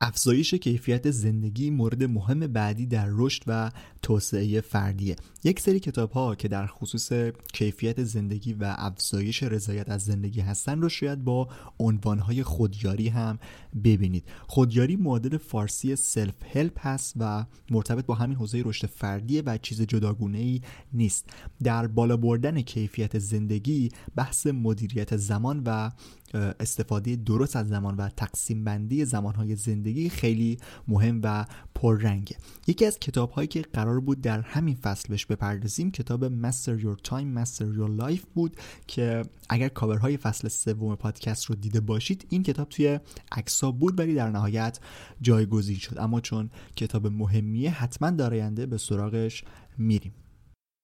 افزایش 0.00 0.54
کیفیت 0.54 1.10
زندگی 1.10 1.70
مورد 1.70 2.04
مهم 2.04 2.40
بعدی 2.40 2.86
در 2.86 3.06
رشد 3.10 3.42
و 3.46 3.70
توسعه 4.02 4.60
فردیه. 4.60 5.16
یک 5.44 5.60
سری 5.60 5.80
کتاب 5.80 6.10
ها 6.10 6.34
که 6.34 6.48
در 6.48 6.66
خصوص 6.66 7.12
کیفیت 7.52 8.02
زندگی 8.02 8.52
و 8.52 8.74
افزایش 8.78 9.42
رضایت 9.42 9.88
از 9.88 10.04
زندگی 10.04 10.40
هستن 10.40 10.80
رو 10.80 10.88
شاید 10.88 11.24
با 11.24 11.48
عنوان 11.78 12.18
های 12.18 12.42
خودیاری 12.42 13.08
هم 13.08 13.38
ببینید. 13.84 14.24
خودیاری 14.46 14.96
معادل 14.96 15.36
فارسی 15.36 15.96
سلف 15.96 16.34
هلپ 16.54 16.86
هست 16.86 17.14
و 17.16 17.46
مرتبط 17.70 18.06
با 18.06 18.14
همین 18.14 18.36
حوزه 18.36 18.62
رشد 18.64 18.86
فردیه 18.86 19.42
و 19.46 19.58
چیز 19.58 19.82
جداگونه 19.82 20.38
ای 20.38 20.60
نیست. 20.92 21.30
در 21.62 21.86
بالا 21.86 22.16
بردن 22.16 22.60
کیفیت 22.60 23.18
زندگی 23.18 23.88
بحث 24.16 24.46
مدیریت 24.46 25.16
زمان 25.16 25.62
و 25.66 25.90
استفاده 26.34 27.16
درست 27.16 27.56
از 27.56 27.68
زمان 27.68 27.96
و 27.96 28.08
تقسیم 28.08 28.64
بندی 28.64 29.04
زمانهای 29.04 29.56
زندگی 29.56 30.08
خیلی 30.08 30.58
مهم 30.88 31.20
و 31.22 31.46
پررنگه. 31.74 32.36
یکی 32.66 32.86
از 32.86 32.98
کتاب 32.98 33.30
هایی 33.30 33.48
که 33.48 33.62
قرار 33.62 34.00
بود 34.00 34.20
در 34.20 34.40
همین 34.40 34.74
فصل 34.74 35.08
بهش 35.08 35.26
بپردازیم 35.26 35.90
کتاب 35.90 36.28
Master 36.28 36.80
Your 36.82 37.08
Time 37.08 37.38
Master 37.38 37.64
Your 37.78 38.00
Life 38.00 38.24
بود 38.34 38.56
که 38.86 39.22
اگر 39.48 39.68
کاورهای 39.68 40.16
فصل 40.16 40.48
سوم 40.48 40.94
پادکست 40.94 41.44
رو 41.44 41.54
دیده 41.54 41.80
باشید 41.80 42.26
این 42.28 42.42
کتاب 42.42 42.68
توی 42.68 43.00
عکسا 43.32 43.70
بود 43.70 43.98
ولی 43.98 44.14
در 44.14 44.30
نهایت 44.30 44.78
جایگزین 45.22 45.76
شد. 45.76 45.98
اما 45.98 46.20
چون 46.20 46.50
کتاب 46.76 47.06
مهمیه 47.06 47.70
حتما 47.70 48.10
در 48.10 48.34
آینده 48.34 48.66
به 48.66 48.78
سراغش 48.78 49.44
میریم. 49.78 50.12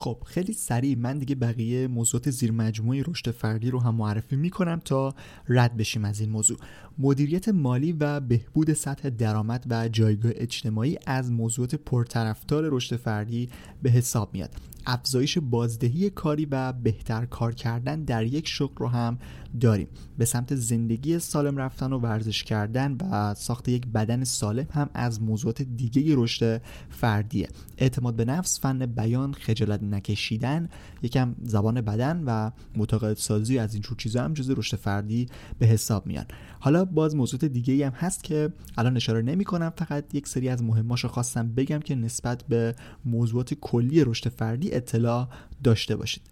خب 0.02 0.18
خیلی 0.26 0.52
سریع 0.52 0.98
من 0.98 1.18
دیگه 1.18 1.34
بقیه 1.34 1.88
موضوعات 1.88 2.30
زیر 2.30 2.52
مجموعه 2.52 3.02
رشد 3.06 3.30
فردی 3.30 3.70
رو 3.70 3.80
هم 3.80 3.94
معرفی 3.94 4.36
می‌کنم 4.36 4.80
تا 4.84 5.14
رد 5.48 5.76
بشیم 5.76 6.04
از 6.04 6.20
این 6.20 6.30
موضوع. 6.30 6.58
مدیریت 6.98 7.48
مالی 7.48 7.92
و 7.92 8.20
بهبود 8.20 8.72
سطح 8.72 9.08
درآمد 9.08 9.64
و 9.70 9.88
جایگاه 9.88 10.32
اجتماعی 10.34 10.98
از 11.06 11.32
موضوعات 11.32 11.74
پرطرفدار 11.74 12.68
رشد 12.72 12.96
فردی 12.96 13.48
به 13.82 13.90
حساب 13.90 14.30
میاد. 14.32 14.50
افزایش 14.86 15.38
بازدهی 15.38 16.10
کاری 16.10 16.46
و 16.50 16.72
بهتر 16.72 17.24
کار 17.24 17.54
کردن 17.54 18.04
در 18.04 18.24
یک 18.24 18.48
شغل 18.48 18.74
رو 18.76 18.88
هم 18.88 19.18
داریم. 19.60 19.88
به 20.18 20.24
سمت 20.24 20.54
زندگی 20.54 21.18
سالم 21.18 21.56
رفتن 21.56 21.92
و 21.92 21.98
ورزش 21.98 22.44
کردن 22.44 22.96
و 23.00 23.34
ساخت 23.34 23.68
یک 23.68 23.86
بدن 23.86 24.24
سالم 24.24 24.66
هم 24.70 24.90
از 24.94 25.22
موضوعات 25.22 25.62
دیگه 25.62 26.14
رشد 26.16 26.62
فردیه. 26.90 27.48
اعتماد 27.78 28.16
به 28.16 28.24
نفس 28.24 28.60
فن 28.60 28.86
بیان 28.86 29.32
خجالت 29.32 29.82
نکشیدن 29.82 30.68
یکم 31.02 31.34
زبان 31.42 31.80
بدن 31.80 32.22
و 32.26 32.50
متقاعد 32.76 33.16
سازی 33.16 33.58
از 33.58 33.74
اینجور 33.74 33.96
چیزا 33.96 34.24
هم 34.24 34.34
جز 34.34 34.50
رشد 34.50 34.76
فردی 34.76 35.26
به 35.58 35.66
حساب 35.66 36.06
میان. 36.06 36.24
حالا 36.60 36.84
باز 36.84 37.16
موضوعات 37.16 37.44
دیگه 37.44 37.86
هم 37.86 37.92
هست 37.92 38.24
که 38.24 38.52
الان 38.78 38.96
اشاره 38.96 39.22
نمی 39.22 39.44
کنم 39.44 39.72
فقط 39.76 40.14
یک 40.14 40.28
سری 40.28 40.48
از 40.48 40.62
مهماشو 40.62 41.08
خواستم 41.08 41.48
بگم 41.48 41.78
که 41.78 41.94
نسبت 41.94 42.42
به 42.48 42.74
موضوعات 43.04 43.54
کلی 43.54 44.04
رشد 44.04 44.28
فردی 44.28 44.69
اطلاع 44.76 45.28
داشته 45.64 45.96
باشید. 45.96 46.22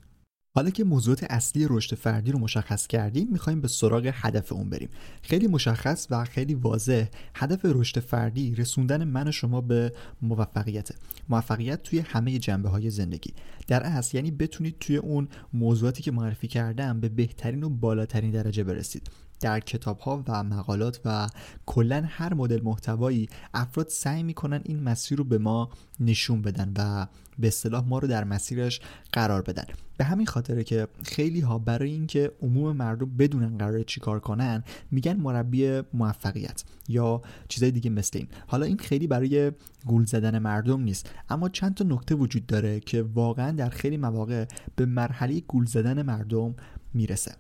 حالا 0.54 0.71
که 0.71 0.85
موضوعات 0.85 1.25
اصلی 1.30 1.66
رشد 1.71 1.95
فردی 1.95 2.33
رو 2.33 2.38
مشخص 2.38 2.87
کردیم 2.87 3.28
می‌خوایم 3.33 3.61
به 3.61 3.68
سراغ 3.68 4.11
هدف 4.14 4.52
اون 4.52 4.71
بریم. 4.71 4.88
خیلی 5.23 5.47
مشخص 5.47 6.07
و 6.11 6.25
خیلی 6.25 6.54
واضح 6.54 7.07
هدف 7.35 7.61
رشد 7.64 8.00
فردی 8.00 8.54
رسوندن 8.54 9.04
من 9.04 9.28
و 9.28 9.33
شما 9.33 9.61
به 9.61 9.92
موفقیت. 10.23 10.88
موفقیت 11.28 11.83
توی 11.83 11.99
همه 11.99 12.38
جنبه 12.38 12.68
های 12.68 12.90
زندگی. 12.90 13.35
در 13.66 13.83
اصل 13.83 14.16
یعنی 14.16 14.30
بتونید 14.30 14.76
توی 14.80 14.97
اون 14.97 15.28
موضوعاتی 15.52 16.02
که 16.02 16.11
معرفی 16.11 16.49
کردم 16.49 17.00
به 17.00 17.09
بهترین 17.09 17.62
و 17.64 17.68
بالاترین 17.68 18.30
درجه 18.30 18.64
برسید. 18.64 19.11
در 19.40 19.61
کتاب 19.61 19.99
ها 19.99 20.25
و 20.28 20.45
مقالات 20.45 21.00
و 21.04 21.28
کلا 21.66 22.04
هر 22.09 22.35
مدل 22.35 22.62
محتوایی 22.62 23.28
افراد 23.54 23.88
سعی 23.88 24.23
می‌کنن 24.23 24.61
این 24.64 24.83
مسیر 24.83 25.18
رو 25.18 25.25
به 25.25 25.38
ما 25.38 25.71
نشون 26.00 26.42
بدن 26.42 26.73
و 26.76 27.07
به 27.38 27.49
اصطلاح 27.49 27.85
ما 27.88 27.99
رو 27.99 28.09
در 28.09 28.25
مسیرش 28.25 28.80
قرار 29.12 29.42
بدن. 29.42 29.64
به 29.97 30.04
همین 30.04 30.26
خاطره 30.26 30.64
که 30.64 30.88
خیلی 31.02 31.40
ها 31.40 31.59
برای 31.59 31.90
اینکه 31.90 32.33
عموم 32.42 32.76
مردم 32.76 33.16
بدونن 33.16 33.59
قرار 33.59 33.83
چیکار 33.83 34.21
کنن 34.21 34.64
میگن 34.90 35.16
مربی 35.16 35.83
موفقیت 35.95 36.64
یا 36.88 37.23
چیزای 37.49 37.71
دیگه 37.71 37.90
مثل 37.90 38.18
این. 38.18 38.28
حالا 38.47 38.66
این 38.66 38.78
خیلی 38.78 39.07
برای 39.07 39.52
گول 39.87 40.04
زدن 40.04 40.38
مردم 40.38 40.80
نیست 40.80 41.11
اما 41.28 41.49
چند 41.49 41.75
تا 41.75 41.85
نکته 41.85 42.14
وجود 42.14 42.47
داره 42.47 42.80
که 42.80 43.02
واقعا 43.02 43.50
در 43.50 43.68
خیلی 43.68 43.97
مواقع 43.97 44.45
به 44.76 44.87
مرحله 44.87 45.40
گول 45.40 45.66
زدن 45.66 46.02
مردم 46.02 46.54
می‌رسه. 46.95 47.33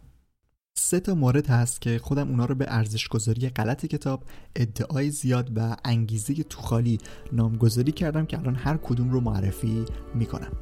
سه 0.78 1.00
تا 1.00 1.14
مورد 1.14 1.46
هست 1.46 1.80
که 1.80 1.98
خودم 1.98 2.28
اونا 2.28 2.44
رو 2.44 2.54
به 2.54 2.66
ارزش 2.68 3.08
گذاری 3.08 3.48
غلط 3.48 3.86
کتاب 3.86 4.22
ادعای 4.56 5.10
زیاد 5.10 5.50
و 5.56 5.76
انگیزه 5.84 6.34
توخالی 6.34 6.98
نامگذاری 7.32 7.92
کردم 7.92 8.26
که 8.26 8.38
الان 8.38 8.54
هر 8.54 8.76
کدوم 8.76 9.10
رو 9.10 9.20
معرفی 9.20 9.84
می‌کنم. 10.14 10.52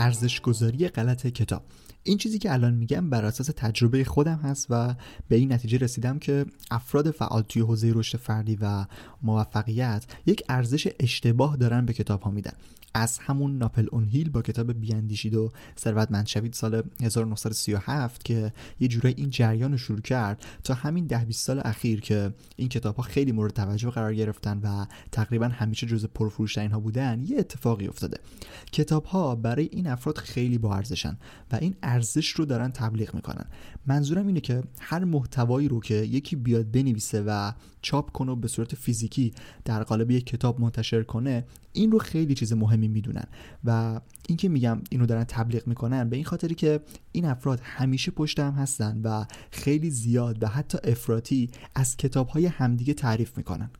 ارزش 0.00 0.40
گذاری 0.40 0.88
غلط 0.88 1.26
کتاب. 1.26 1.62
این 2.02 2.18
چیزی 2.18 2.38
که 2.38 2.52
الان 2.52 2.74
میگم 2.74 3.10
بر 3.10 3.24
اساس 3.24 3.50
تجربه 3.56 4.04
خودم 4.04 4.36
هست 4.36 4.66
و 4.70 4.94
به 5.28 5.36
این 5.36 5.52
نتیجه 5.52 5.78
رسیدم 5.78 6.18
که 6.18 6.46
افراد 6.70 7.10
فعال 7.10 7.42
توی 7.42 7.62
حوزه 7.62 7.92
رشد 7.94 8.18
فردی 8.18 8.58
و 8.60 8.86
موفقیت 9.22 10.04
یک 10.26 10.42
ارزش 10.48 10.88
اشتباه 11.00 11.56
دارن 11.56 11.86
به 11.86 11.92
کتاب 11.92 12.22
ها 12.22 12.30
میدن. 12.30 12.52
از 12.94 13.18
همون 13.18 13.58
ناپل 13.58 13.86
اون 13.92 14.04
هیل 14.04 14.30
با 14.30 14.42
کتاب 14.42 14.72
بیاندیشید 14.72 15.34
و 15.34 15.52
ثروتمند 15.78 16.26
شوید 16.26 16.52
سال 16.52 16.82
1937 17.02 18.24
که 18.24 18.52
یه 18.80 18.88
جورایی 18.88 19.14
این 19.18 19.30
جریان 19.30 19.72
رو 19.72 19.78
شروع 19.78 20.00
کرد 20.00 20.44
تا 20.64 20.74
همین 20.74 21.06
ده 21.06 21.24
20 21.24 21.46
سال 21.46 21.60
اخیر 21.64 22.00
که 22.00 22.34
این 22.56 22.68
کتاب 22.68 22.96
ها 22.96 23.02
خیلی 23.02 23.32
مورد 23.32 23.52
توجه 23.52 23.90
قرار 23.90 24.14
گرفتن 24.14 24.60
و 24.62 24.86
تقریبا 25.12 25.48
همیشه 25.48 25.86
جز 25.86 26.06
پرفروشترین 26.06 26.70
ها 26.70 26.80
بودن 26.80 27.24
یه 27.26 27.38
اتفاقی 27.38 27.86
افتاده. 27.86 28.18
کتاب 28.72 29.04
ها 29.04 29.34
برای 29.34 29.68
این 29.72 29.86
افراد 29.86 30.18
خیلی 30.18 30.58
با 30.58 30.76
ارزشن 30.76 31.18
و 31.52 31.58
این 31.60 31.74
ارزش 31.82 32.28
رو 32.28 32.44
دارن 32.44 32.70
تبلیغ 32.70 33.14
می‌کنن. 33.14 33.44
منظورم 33.86 34.26
اینه 34.26 34.40
که 34.40 34.62
هر 34.80 35.04
محتوایی 35.04 35.68
رو 35.68 35.80
که 35.80 35.94
یکی 35.94 36.36
بیاد 36.36 36.70
بنویسه 36.70 37.22
و 37.26 37.52
چاپ 37.82 38.12
کنه 38.12 38.32
و 38.32 38.36
به 38.36 38.48
صورت 38.48 38.74
فیزیکی 38.74 39.32
در 39.64 39.82
قالب 39.82 40.10
یک 40.10 40.26
کتاب 40.26 40.60
منتشر 40.60 41.02
کنه 41.02 41.44
این 41.72 41.92
رو 41.92 41.98
خیلی 41.98 42.34
چیز 42.34 42.52
مهمی 42.80 42.94
می‌دونن. 42.94 43.24
و 43.64 44.00
اینکه 44.28 44.48
میگم 44.48 44.82
اینو 44.90 45.06
دارن 45.06 45.24
تبلیغ 45.24 45.66
می‌کنن 45.66 46.08
به 46.08 46.16
این 46.16 46.24
خاطری 46.24 46.54
که 46.54 46.80
این 47.12 47.24
افراد 47.24 47.60
همیشه 47.62 48.10
پشت 48.10 48.40
هم 48.40 48.52
هستن 48.52 49.00
و 49.04 49.24
خیلی 49.50 49.90
زیاد 49.90 50.42
و 50.42 50.46
حتی 50.46 50.78
افراطی 50.84 51.50
از 51.74 51.96
کتاب 51.96 52.28
های 52.28 52.46
همدیگه 52.46 52.94
تعریف 52.94 53.36
می‌کنن. 53.36 53.70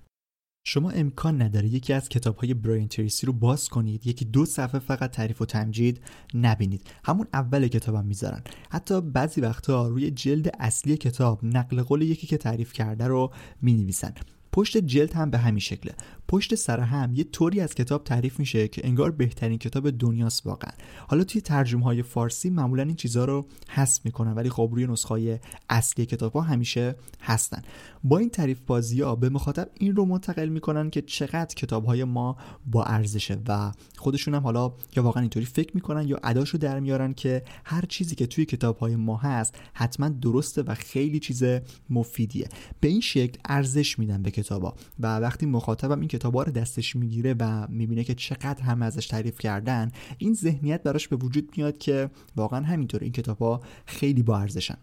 شما 0.66 0.90
امکان 0.90 1.42
نداره 1.42 1.68
یکی 1.68 1.92
از 1.92 2.08
کتاب 2.08 2.36
های 2.36 2.54
براین 2.54 2.88
تریسی 2.88 3.26
رو 3.26 3.32
باز 3.32 3.68
کنید 3.68 4.06
یکی 4.06 4.24
دو 4.24 4.44
صفحه 4.44 4.78
فقط 4.78 5.10
تعریف 5.10 5.42
و 5.42 5.46
تمجید 5.46 6.00
نبینید. 6.34 6.86
همون 7.04 7.26
اول 7.34 7.68
کتابم 7.68 8.04
می‌ذارن. 8.04 8.42
حتی 8.70 9.00
بعضی 9.00 9.40
وقتا 9.40 9.88
روی 9.88 10.10
جلد 10.10 10.56
اصلی 10.58 10.96
کتاب 10.96 11.44
نقل 11.44 11.82
قول 11.82 12.02
یکی 12.02 12.26
که 12.26 12.36
تعریف 12.36 12.72
کرده 12.72 13.06
رو 13.06 13.32
می 13.62 13.74
نویسن 13.74 14.14
پشت 14.52 14.76
جلد 14.76 15.12
هم 15.12 15.30
به 15.30 15.38
همین 15.38 15.60
شکله. 15.60 15.94
پشت 16.30 16.54
سر 16.54 16.80
هم 16.80 17.14
یه 17.14 17.24
طوری 17.24 17.60
از 17.60 17.74
کتاب 17.74 18.04
تعریف 18.04 18.38
میشه 18.38 18.68
که 18.68 18.86
انگار 18.86 19.10
بهترین 19.10 19.58
کتاب 19.58 19.90
دنیاست 19.90 20.46
واقعا. 20.46 20.72
حالا 21.08 21.24
توی 21.24 21.40
ترجمه 21.40 21.84
های 21.84 22.02
فارسی 22.02 22.50
معمولا 22.50 22.82
این 22.82 22.96
چیزها 22.96 23.24
رو 23.24 23.46
حذف 23.68 24.04
می‌کنن 24.04 24.32
ولی 24.32 24.50
خب 24.50 24.70
روی 24.72 24.86
نسخه 24.86 25.08
های 25.08 25.38
اصلی 25.68 26.06
کتاب 26.06 26.32
ها 26.32 26.40
همیشه 26.40 26.96
هستن. 27.20 27.62
با 28.04 28.18
این 28.18 28.30
تعریف 28.30 28.58
بازی 28.66 29.00
ها 29.00 29.16
به 29.16 29.28
مخاطب 29.28 29.70
این 29.74 29.96
رو 29.96 30.04
منتقل 30.04 30.48
می‌کنن 30.48 30.90
که 30.90 31.02
چقدر 31.02 31.54
کتاب 31.54 31.84
های 31.84 32.04
ما 32.04 32.36
با 32.66 32.84
ارزشه 32.84 33.38
و 33.48 33.72
خودشون 33.96 34.34
هم 34.34 34.42
حالا 34.42 34.72
یا 34.96 35.02
واقعا 35.02 35.20
اینطوری 35.20 35.46
فکر 35.46 35.70
می‌کنن 35.74 36.08
یا 36.08 36.20
اداشو 36.24 36.58
در 36.58 36.80
میارن 36.80 37.14
که 37.14 37.42
هر 37.64 37.84
چیزی 37.88 38.14
که 38.14 38.26
توی 38.26 38.44
کتاب 38.44 38.78
های 38.78 38.96
ما 38.96 39.16
هست 39.16 39.54
حتما 39.74 40.08
درسته 40.08 40.62
و 40.62 40.74
خیلی 40.74 41.20
چیز 41.20 41.44
مفیدیه. 41.90 42.48
به 42.80 42.88
این 42.88 43.00
شکل 43.00 43.38
ارزش 43.44 43.98
میدن 43.98 44.22
به 44.22 44.30
کتابا 44.30 44.74
و 45.00 45.18
وقتی 45.18 45.46
مخاطبم 45.46 46.00
این 46.00 46.08
کتابا 46.20 46.42
رو 46.42 46.52
دستش 46.52 46.96
می‌گیره 46.96 47.34
و 47.38 47.66
می‌بینه 47.68 48.04
که 48.04 48.14
چقدر 48.14 48.62
هم 48.62 48.82
ازش 48.82 49.06
تعریف 49.06 49.38
کردن 49.38 49.90
این 50.18 50.34
ذهنیت 50.34 50.82
براش 50.82 51.08
به 51.08 51.16
وجود 51.16 51.52
میاد 51.56 51.78
که 51.78 52.10
واقعا 52.36 52.60
همینطور 52.60 53.00
این 53.02 53.12
کتابا 53.12 53.60
خیلی 53.86 54.22
با 54.22 54.38
ارزشن. 54.38 54.76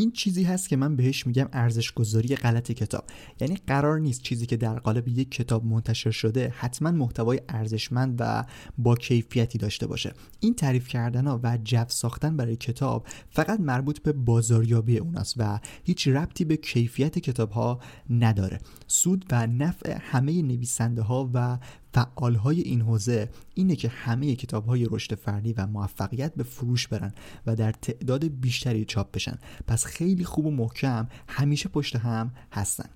این 0.00 0.12
چیزی 0.12 0.44
هست 0.44 0.68
که 0.68 0.76
من 0.76 0.96
بهش 0.96 1.26
میگم 1.26 1.48
ارزش 1.52 1.92
گذاری 1.92 2.36
غلط 2.36 2.72
کتاب. 2.72 3.04
یعنی 3.40 3.56
قرار 3.66 3.98
نیست 3.98 4.22
چیزی 4.22 4.46
که 4.46 4.56
در 4.56 4.78
قالب 4.78 5.08
یک 5.08 5.30
کتاب 5.30 5.64
منتشر 5.64 6.10
شده 6.10 6.54
حتما 6.56 6.90
محتوای 6.90 7.40
ارزشمند 7.48 8.16
و 8.18 8.44
با 8.78 8.94
کیفیتی 8.94 9.58
داشته 9.58 9.86
باشه. 9.86 10.12
این 10.40 10.54
تعریف 10.54 10.88
کردن 10.88 11.26
ها 11.26 11.40
و 11.42 11.58
جو 11.64 11.84
ساختن 11.88 12.36
برای 12.36 12.56
کتاب 12.56 13.06
فقط 13.30 13.60
مربوط 13.60 13.98
به 13.98 14.12
بازاریابی 14.12 14.98
اوناست 14.98 15.34
و 15.36 15.60
هیچ 15.84 16.08
ربطی 16.08 16.44
به 16.44 16.56
کیفیت 16.56 17.18
کتاب 17.18 17.50
ها 17.50 17.80
نداره. 18.10 18.58
سود 18.86 19.24
و 19.30 19.46
نفع 19.46 19.98
همه 20.00 20.42
نویسنده 20.42 21.02
ها 21.02 21.30
و 21.34 21.58
فعالهای 21.92 22.60
این 22.60 22.80
حوزه 22.80 23.28
اینه 23.54 23.76
که 23.76 23.88
همه 23.88 24.36
کتاب 24.36 24.66
های 24.66 24.88
رشد 24.90 25.14
فردی 25.14 25.52
و 25.52 25.66
موفقیت 25.66 26.34
به 26.34 26.42
فروش 26.42 26.88
برن 26.88 27.12
و 27.46 27.56
در 27.56 27.72
تعداد 27.72 28.24
بیشتری 28.24 28.84
چاپ 28.84 29.12
بشن. 29.12 29.38
پس 29.66 29.84
خیلی 29.84 30.24
خوب 30.24 30.46
و 30.46 30.50
محکم 30.50 31.08
همیشه 31.28 31.68
پشت 31.68 31.96
هم 31.96 32.32
هستن. 32.52 32.90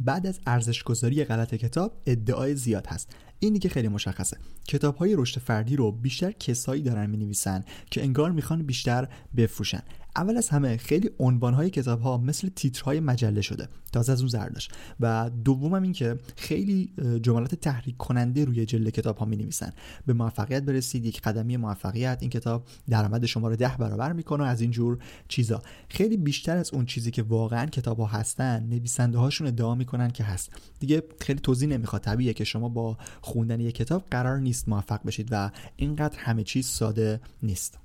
بعد 0.00 0.26
از 0.26 0.40
ارزش 0.46 0.82
گذاری 0.82 1.24
غلط 1.24 1.54
کتاب 1.54 2.02
ادعای 2.06 2.54
زیاد 2.54 2.86
هست. 2.86 3.14
اینی 3.40 3.58
که 3.58 3.68
خیلی 3.68 3.88
مشخصه. 3.88 4.36
کتاب 4.68 4.96
های 4.96 5.16
رشد 5.16 5.40
فردی 5.40 5.76
رو 5.76 5.92
بیشتر 5.92 6.30
کسایی 6.30 6.82
دارن 6.82 7.10
می 7.10 7.16
نویسن 7.16 7.64
که 7.90 8.02
انگار 8.02 8.30
می‌خوان 8.30 8.62
بیشتر 8.62 9.08
بفروشن. 9.36 9.82
اول 10.16 10.36
از 10.36 10.48
همه 10.48 10.76
خیلی 10.76 11.10
عنوان 11.18 11.54
های 11.54 11.70
کتاب 11.70 12.00
ها 12.00 12.18
مثل 12.18 12.48
تیترهای 12.48 13.00
مجله 13.00 13.40
شده. 13.40 13.68
تازه 13.92 14.12
از 14.12 14.20
اون 14.20 14.28
زردش 14.28 14.68
و 15.00 15.30
دومم 15.44 15.82
این 15.82 15.92
که 15.92 16.18
خیلی 16.36 16.92
جملات 17.22 17.54
تحریک 17.54 17.96
کننده 17.96 18.44
روی 18.44 18.66
جلد 18.66 18.88
کتاب 18.88 19.16
ها 19.16 19.26
می 19.26 19.36
نویسن 19.36 19.72
به 20.06 20.12
موفقیت 20.12 20.62
برسید 20.62 21.04
یک 21.04 21.20
قدمی 21.20 21.56
موفقیت. 21.56 22.18
این 22.20 22.30
کتاب 22.30 22.66
درآمد 22.88 23.26
شما 23.26 23.48
رو 23.48 23.56
ده 23.56 23.76
برابر 23.78 24.12
می‌کنه 24.12 24.44
از 24.44 24.60
اینجور 24.60 24.98
چیزا. 25.28 25.62
خیلی 25.88 26.16
بیشتر 26.16 26.56
از 26.56 26.74
اون 26.74 26.86
چیزی 26.86 27.10
که 27.10 27.22
واقعا 27.22 27.66
کتاب 27.66 27.98
ها 27.98 28.06
هستن 28.06 28.62
نویسنده 28.62 29.18
هاشون 29.18 29.46
ادعا 29.46 29.74
می‌کنن 29.74 30.10
که 30.10 30.24
هست. 30.24 30.50
دیگه 30.80 31.02
خیلی 31.20 31.40
توضیح 31.40 31.68
نمی‌خواد. 31.68 32.02
طبیعیه 32.02 32.32
که 32.32 32.44
شما 32.44 32.68
با 32.68 32.98
خوندن 33.30 33.60
یک 33.60 33.74
کتاب 33.74 34.04
قرار 34.10 34.38
نیست 34.38 34.68
موفق 34.68 35.00
بشید 35.06 35.28
و 35.30 35.50
اینقدر 35.76 36.18
همه 36.18 36.44
چیز 36.44 36.66
ساده 36.66 37.20
نیست. 37.42 37.78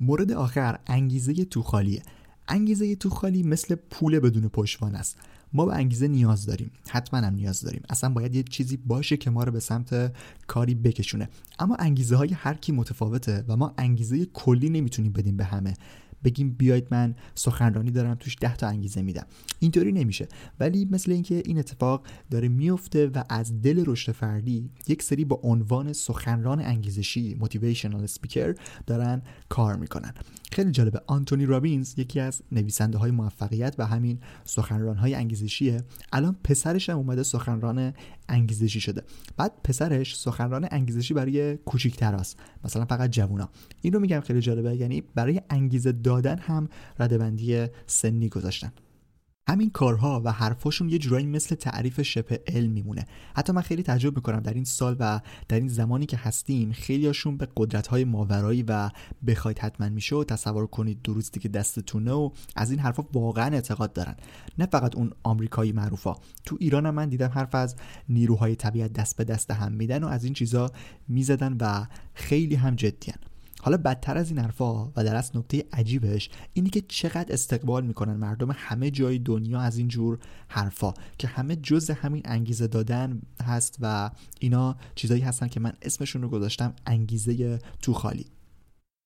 مورد 0.00 0.32
آخر 0.32 0.78
انگیزه 0.86 1.44
توخالیه. 1.44 2.02
انگیزه 2.48 2.96
توخالی 2.96 3.42
مثل 3.42 3.74
پول 3.74 4.18
بدون 4.18 4.48
پشتوان 4.48 4.94
است. 4.94 5.16
ما 5.52 5.66
به 5.66 5.74
انگیزه 5.74 6.08
نیاز 6.08 6.46
داریم. 6.46 6.70
حتما 6.88 7.20
هم 7.20 7.34
نیاز 7.34 7.60
داریم. 7.60 7.82
اصلا 7.90 8.10
باید 8.10 8.34
یه 8.34 8.42
چیزی 8.42 8.76
باشه 8.76 9.16
که 9.16 9.30
ما 9.30 9.44
رو 9.44 9.52
به 9.52 9.60
سمت 9.60 10.12
کاری 10.46 10.74
بکشونه. 10.74 11.28
اما 11.58 11.74
انگیزه 11.74 12.16
های 12.16 12.32
هر 12.32 12.54
کی 12.54 12.72
متفاوته 12.72 13.44
و 13.48 13.56
ما 13.56 13.74
انگیزه 13.78 14.24
کلی 14.24 14.68
نمی‌تونیم 14.68 15.12
بدیم 15.12 15.36
به 15.36 15.44
همه. 15.44 15.74
بگیم 16.24 16.50
بیاید 16.50 16.86
من 16.90 17.14
سخنرانی 17.34 17.90
دارم 17.90 18.14
توش 18.14 18.36
ده 18.40 18.56
تا 18.56 18.66
انگیزه 18.66 19.02
میدم. 19.02 19.26
اینطوری 19.58 19.92
نمیشه. 19.92 20.28
ولی 20.60 20.88
مثل 20.90 21.12
اینکه 21.12 21.42
این 21.44 21.58
اتفاق 21.58 22.06
داره 22.30 22.48
میفته 22.48 23.06
و 23.06 23.24
از 23.28 23.62
دل 23.62 23.84
رشد 23.86 24.12
فردی 24.12 24.70
یک 24.88 25.02
سری 25.02 25.24
با 25.24 25.40
عنوان 25.42 25.92
سخنران 25.92 26.60
انگیزشی 26.60 27.34
موتیویشنال 27.34 28.06
سپیکر 28.06 28.54
دارن 28.86 29.22
کار 29.48 29.76
می‌کنن. 29.76 30.14
خیلی 30.52 30.70
جالبه. 30.70 31.00
آنتونی 31.06 31.46
رابینز 31.46 31.94
یکی 31.96 32.20
از 32.20 32.42
نویسنده 32.52 32.98
های 32.98 33.10
موفقیت 33.10 33.74
و 33.78 33.86
همین 33.86 34.18
سخنران 34.44 34.96
های 34.96 35.14
انگیزشیه. 35.14 35.82
الان 36.12 36.36
پسرش 36.44 36.90
هم 36.90 36.96
اومده 36.96 37.22
سخنران 37.22 37.92
انگیزشی 38.32 38.80
شده. 38.80 39.02
بعد 39.36 39.52
پسرش 39.64 40.16
سخنران 40.16 40.68
انگیزشی 40.70 41.14
برای 41.14 41.56
کوچیکتراست 41.56 42.38
مثلا 42.64 42.84
فقط 42.84 43.10
جوونا. 43.10 43.50
این 43.82 43.92
رو 43.92 44.00
میگم 44.00 44.20
خیلی 44.20 44.40
جالبه. 44.40 44.76
یعنی 44.76 45.02
برای 45.14 45.40
انگیزه 45.50 45.92
دادن 45.92 46.38
هم 46.38 46.68
ردبندی 46.98 47.66
سنی 47.86 48.28
گذاشتن. 48.28 48.72
همین 49.48 49.70
کارها 49.70 50.22
و 50.24 50.32
حرفاشون 50.32 50.88
یه 50.88 50.98
جورایی 50.98 51.26
مثل 51.26 51.54
تعریف 51.54 52.02
شبه 52.02 52.42
علم 52.46 52.70
میمونه. 52.70 53.06
حتی 53.36 53.52
من 53.52 53.62
خیلی 53.62 53.82
تعجب 53.82 54.16
می‌کنم 54.16 54.40
در 54.40 54.54
این 54.54 54.64
سال 54.64 54.96
و 54.98 55.20
در 55.48 55.56
این 55.56 55.68
زمانی 55.68 56.06
که 56.06 56.16
هستیم 56.16 56.72
خیلیاشون 56.72 57.36
به 57.36 57.48
قدرت 57.56 57.86
های 57.86 58.04
ماورایی 58.04 58.64
و 58.68 58.90
بخواید 59.26 59.58
حتما 59.58 59.88
میشه 59.88 60.16
و 60.16 60.24
تصور 60.24 60.66
کنید 60.66 60.98
دو 61.04 61.14
روز 61.14 61.30
دیگه 61.30 61.48
دستتونه 61.48 62.12
و 62.12 62.30
از 62.56 62.70
این 62.70 62.80
حرفا 62.80 63.04
واقعا 63.12 63.54
اعتقاد 63.54 63.92
دارن. 63.92 64.16
نه 64.58 64.66
فقط 64.66 64.96
اون 64.96 65.10
آمریکایی 65.22 65.72
معروفا. 65.72 66.14
تو 66.44 66.56
ایران 66.60 66.86
هم 66.86 66.94
من 66.94 67.08
دیدم 67.08 67.28
حرف 67.28 67.54
از 67.54 67.76
نیروهای 68.08 68.56
طبیعت 68.56 68.92
دست 68.92 69.16
به 69.16 69.24
دست 69.24 69.50
هم 69.50 69.72
میدن 69.72 70.04
و 70.04 70.06
از 70.06 70.24
این 70.24 70.34
چیزا 70.34 70.72
می‌زدن 71.08 71.56
و 71.60 71.86
خیلی 72.14 72.54
هم 72.54 72.74
جدیان 72.74 73.31
حالا 73.62 73.76
بدتر 73.76 74.18
از 74.18 74.30
این 74.30 74.38
حرفا 74.38 74.84
و 74.86 75.04
در 75.04 75.16
اصل 75.16 75.38
نکته 75.38 75.64
عجیبش 75.72 76.30
اینه 76.52 76.70
که 76.70 76.80
چقدر 76.80 77.32
استقبال 77.32 77.86
می‌کنن 77.86 78.16
مردم 78.16 78.50
همه 78.54 78.90
جای 78.90 79.18
دنیا 79.18 79.60
از 79.60 79.78
این 79.78 79.88
جور 79.88 80.18
حرفا 80.48 80.94
که 81.18 81.28
همه 81.28 81.56
جز 81.56 81.90
همین 81.90 82.22
انگیزه 82.24 82.66
دادن 82.66 83.22
هست 83.42 83.76
و 83.80 84.10
اینا 84.40 84.76
چیزایی 84.94 85.22
هستن 85.22 85.48
که 85.48 85.60
من 85.60 85.72
اسمشون 85.82 86.22
رو 86.22 86.28
گذاشتم 86.28 86.74
انگیزه 86.86 87.58
تو 87.82 87.92
خالی. 87.92 88.26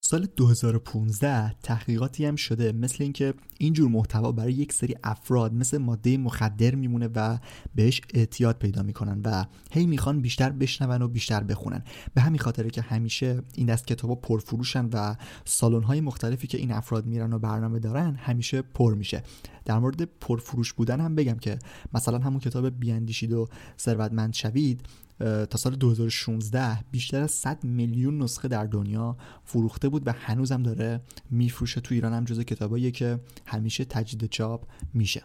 سال 0.07 0.27
2015 0.37 1.55
تحقیقاتی 1.63 2.27
هم 2.27 2.37
شده 2.37 2.73
مثل 2.73 2.97
اینکه 3.01 3.35
اینجور 3.59 3.89
محتوا 3.89 4.33
برای 4.33 4.53
یک 4.53 4.73
سری 4.73 4.95
افراد 5.05 5.55
مثل 5.55 5.79
ماده 5.79 6.19
مخدر 6.19 6.75
میمونه 6.75 7.09
و 7.15 7.39
بهش 7.75 8.01
اعتیاد 8.15 8.59
پیدا 8.59 8.83
می‌کنن 8.83 9.21
و 9.25 9.45
هی 9.73 9.87
می‌خوان 9.87 10.21
بیشتر 10.21 10.51
بشنون 10.51 11.03
و 11.03 11.09
بیشتر 11.09 11.43
بخونن. 11.43 11.83
به 12.15 12.21
همین 12.21 12.41
خاطره 12.41 12.71
که 12.71 12.81
همیشه 12.81 13.43
این 13.55 13.67
دست 13.67 13.87
کتابا 13.87 14.15
پرفروشن 14.15 14.89
و 14.93 15.15
سالن 15.45 15.83
های 15.83 16.01
مختلفی 16.01 16.47
که 16.47 16.59
این 16.59 16.73
افراد 16.73 17.07
میرن 17.07 17.33
و 17.33 17.39
برنامه 17.39 17.79
دارن 17.79 18.15
همیشه 18.15 18.63
پر 18.63 18.95
میشه. 18.95 19.23
در 19.65 19.79
مورد 19.79 20.03
پرفروش 20.03 20.73
بودن 20.73 21.01
هم 21.01 21.15
بگم 21.15 21.39
که 21.39 21.59
مثلا 21.95 22.19
همون 22.19 22.41
کتاب 22.41 22.69
بیاندیشید 22.81 23.33
و 23.33 23.49
ثروتمند 23.79 24.35
شوید 24.35 24.81
تا 25.19 25.59
سال 25.59 25.77
2016 25.77 26.85
بیشتر 26.91 27.23
از 27.23 27.31
100 27.31 27.65
میلیون 27.65 28.23
نسخه 28.23 28.49
در 28.49 28.65
دنیا 28.65 29.17
فروخته 29.45 29.89
بود 29.89 30.07
و 30.07 30.13
هنوزم 30.13 30.63
داره 30.63 31.01
میفروشه 31.31 31.81
تو 31.81 31.95
ایران 31.95 32.13
هم 32.13 32.25
جز 32.25 32.41
کتاباییه 32.41 32.91
که 32.91 33.21
همیشه 33.47 33.85
تجدید 33.85 34.31
چاپ 34.31 34.69
میشه. 34.95 35.23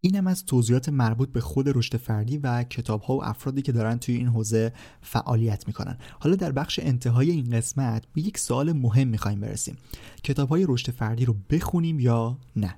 اینم 0.00 0.26
از 0.26 0.44
توضیحات 0.44 0.88
مربوط 0.88 1.32
به 1.32 1.40
خود 1.40 1.76
رشد 1.76 1.96
فردی 1.96 2.38
و 2.38 2.62
کتاب 2.62 3.02
ها 3.02 3.16
و 3.16 3.24
افرادی 3.24 3.62
که 3.62 3.72
دارن 3.72 3.98
توی 3.98 4.14
این 4.14 4.26
حوزه 4.26 4.72
فعالیت 5.02 5.66
می‌کنن. 5.66 5.98
حالا 6.20 6.36
در 6.36 6.52
بخش 6.52 6.80
انتهای 6.82 7.30
این 7.30 7.50
قسمت 7.50 8.04
به 8.12 8.22
یک 8.22 8.38
سوال 8.38 8.72
مهم 8.72 9.08
می‌خوایم 9.08 9.40
برسیم. 9.40 9.76
کتاب 10.22 10.48
های 10.48 10.66
رشد 10.68 10.90
فردی 10.90 11.24
رو 11.24 11.36
بخونیم 11.50 12.00
یا 12.00 12.38
نه؟ 12.56 12.74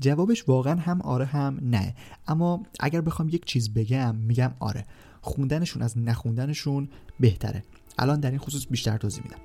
جوابش 0.00 0.48
واقعا 0.48 0.80
هم 0.80 1.00
آره 1.00 1.24
هم 1.24 1.58
نه. 1.62 1.94
اما 2.28 2.62
اگر 2.80 3.00
بخوام 3.00 3.28
یک 3.28 3.44
چیز 3.44 3.74
بگم 3.74 4.16
میگم 4.16 4.54
آره. 4.60 4.84
خوندنشون 5.20 5.82
از 5.82 5.98
نخوندنشون 5.98 6.88
بهتره 7.20 7.62
الان 7.98 8.20
در 8.20 8.30
این 8.30 8.38
خصوص 8.38 8.66
بیشتر 8.70 8.96
توضیح 8.96 9.22
میدم 9.24 9.40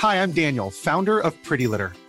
Hi, 0.00 0.22
I'm 0.22 0.30
Daniel, 0.30 0.70
founder 0.70 1.18
of 1.18 1.34
Pretty 1.42 1.66
Litter. 1.66 1.92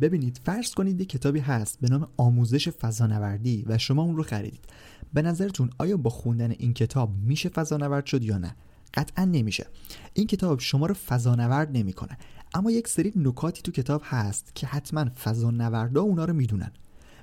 ببینید 0.00 0.40
فرض 0.44 0.74
کنید 0.74 1.00
یک 1.00 1.08
کتابی 1.08 1.38
هست 1.40 1.78
به 1.80 1.88
نام 1.88 2.08
آموزش 2.16 2.68
فضانوردی 2.68 3.64
و 3.68 3.78
شما 3.78 4.02
اون 4.02 4.16
رو 4.16 4.22
خریدید. 4.22 4.64
به 5.14 5.22
نظرتون 5.22 5.70
آیا 5.78 5.96
با 5.96 6.10
خوندن 6.10 6.50
این 6.50 6.74
کتاب 6.74 7.10
میشه 7.22 7.48
فضانورد 7.48 8.06
شد 8.06 8.22
یا 8.22 8.38
نه؟ 8.38 8.56
قطعا 8.94 9.24
نمیشه. 9.24 9.66
این 10.14 10.26
کتاب 10.26 10.60
شما 10.60 10.86
رو 10.86 10.94
فضانورد 10.94 11.76
نمی‌کنه. 11.76 12.18
اما 12.54 12.70
یک 12.70 12.88
سری 12.88 13.12
نکاتی 13.16 13.62
تو 13.62 13.72
کتاب 13.72 14.02
هست 14.04 14.54
که 14.54 14.66
حتما 14.66 15.04
فضانوردا 15.04 16.02
اونا 16.02 16.24
رو 16.24 16.34
می‌دونن. 16.34 16.72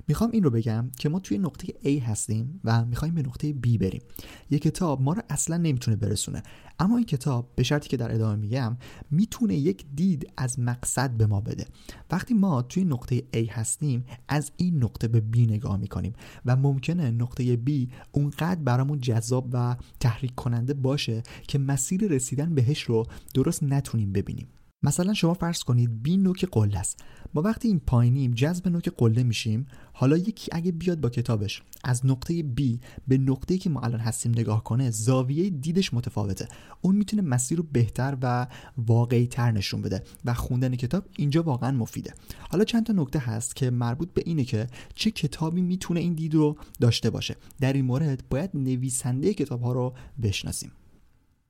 می‌خوام 0.08 0.30
این 0.32 0.42
رو 0.42 0.50
بگم 0.50 0.90
که 0.98 1.08
ما 1.08 1.20
توی 1.20 1.38
نقطه 1.38 1.66
A 1.66 2.02
هستیم 2.02 2.60
و 2.64 2.84
می‌خوایم 2.84 3.14
به 3.14 3.22
نقطه 3.22 3.52
B 3.52 3.78
بریم. 3.78 4.02
یک 4.50 4.62
کتاب 4.62 5.02
ما 5.02 5.12
رو 5.12 5.22
اصلا 5.30 5.56
نمی‌تونه 5.56 5.96
برسونه. 5.96 6.42
اما 6.78 6.96
این 6.96 7.06
کتاب 7.06 7.52
به 7.54 7.62
شرطی 7.62 7.88
که 7.88 7.96
در 7.96 8.14
ادامه 8.14 8.36
میگم 8.36 8.76
می‌تونه 9.10 9.54
یک 9.54 9.84
دید 9.94 10.32
از 10.36 10.60
مقصد 10.60 11.10
به 11.10 11.26
ما 11.26 11.40
بده. 11.40 11.66
وقتی 12.10 12.34
ما 12.34 12.62
توی 12.62 12.84
نقطه 12.84 13.18
A 13.18 13.48
هستیم 13.50 14.04
از 14.28 14.52
این 14.56 14.84
نقطه 14.84 15.08
به 15.08 15.22
B 15.34 15.38
نگاه 15.38 15.76
می‌کنیم 15.76 16.12
و 16.46 16.56
ممکنه 16.56 17.10
نقطه 17.10 17.56
B 17.56 17.88
اونقدر 18.12 18.60
برامون 18.60 19.00
جذاب 19.00 19.48
و 19.52 19.76
تحریک 20.00 20.34
کننده 20.34 20.74
باشه 20.74 21.22
که 21.48 21.58
مسیر 21.58 22.06
رسیدن 22.06 22.54
بهش 22.54 22.82
رو 22.82 23.06
درست 23.34 23.62
نتونیم 23.62 24.12
ببینیم. 24.12 24.48
مثلا 24.82 25.14
شما 25.14 25.34
فرض 25.34 25.62
کنید 25.62 26.02
بی 26.02 26.16
نوک 26.16 26.44
قله 26.52 26.78
است. 26.78 27.04
ما 27.34 27.42
وقتی 27.42 27.68
این 27.68 27.80
پایینیم 27.80 28.34
جذب 28.34 28.68
نوک 28.68 28.90
قله 28.96 29.22
میشیم 29.22 29.66
حالا 29.92 30.16
یکی 30.16 30.48
اگه 30.52 30.72
بیاد 30.72 31.00
با 31.00 31.10
کتابش 31.10 31.62
از 31.84 32.06
نقطه 32.06 32.42
B 32.42 32.62
به 33.08 33.18
نقطه 33.18 33.58
که 33.58 33.70
ما 33.70 33.80
الان 33.80 34.00
هستیم 34.00 34.32
نگاه 34.32 34.64
کنه 34.64 34.90
زاویه 34.90 35.50
دیدش 35.50 35.94
متفاوته. 35.94 36.48
اون 36.80 36.96
می‌تونه 36.96 37.22
مسیر 37.22 37.58
رو 37.58 37.64
بهتر 37.72 38.16
و 38.22 38.46
واقعی 38.76 39.26
تر 39.26 39.50
نشون 39.50 39.82
بده 39.82 40.02
و 40.24 40.34
خوندن 40.34 40.76
کتاب 40.76 41.04
اینجا 41.16 41.42
واقعا 41.42 41.70
مفیده. 41.70 42.14
حالا 42.50 42.64
چند 42.64 42.86
تا 42.86 42.92
نکته 42.92 43.18
هست 43.18 43.56
که 43.56 43.70
مربوط 43.70 44.08
به 44.14 44.22
اینه 44.26 44.44
که 44.44 44.66
چه 44.94 45.10
کتابی 45.10 45.62
می‌تونه 45.62 46.00
این 46.00 46.12
دید 46.12 46.34
رو 46.34 46.56
داشته 46.80 47.10
باشه. 47.10 47.36
در 47.60 47.72
این 47.72 47.84
مورد 47.84 48.24
باید 48.30 48.50
نویسنده 48.54 49.34
کتاب 49.34 49.62
ها 49.62 49.72
رو 49.72 49.94
بشناسیم. 50.22 50.72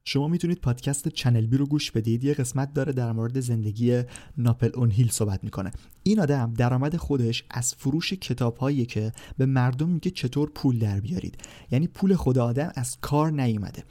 شما 0.09 0.29
می‌تونید 0.29 0.61
پادکست 0.61 1.09
چنل 1.09 1.47
بی 1.47 1.57
رو 1.57 1.67
گوش 1.67 1.91
بدید. 1.91 2.25
یه 2.25 2.35
قسمت 2.35 2.75
داره 2.75 2.93
در 2.93 3.13
مورد 3.13 3.41
زندگی 3.41 4.03
ناپل 4.39 4.71
اون 4.75 4.91
هیل 4.91 5.11
صحبت 5.11 5.45
می‌کنه. 5.45 5.71
این 6.03 6.21
آدم 6.21 6.55
درآمد 6.55 6.97
خودش 6.97 7.45
از 7.51 7.75
فروش 7.75 8.13
کتاب 8.13 8.73
که 8.89 9.13
به 9.39 9.47
مردم 9.47 9.89
میگه 9.89 10.11
چطور 10.11 10.51
پول 10.55 10.79
در 10.79 11.01
بیارید. 11.01 11.37
یعنی 11.71 11.87
پول 11.87 12.15
خود 12.15 12.39
آدم 12.39 12.73
از 12.75 12.97
کار 13.01 13.33
نیومده. 13.33 13.85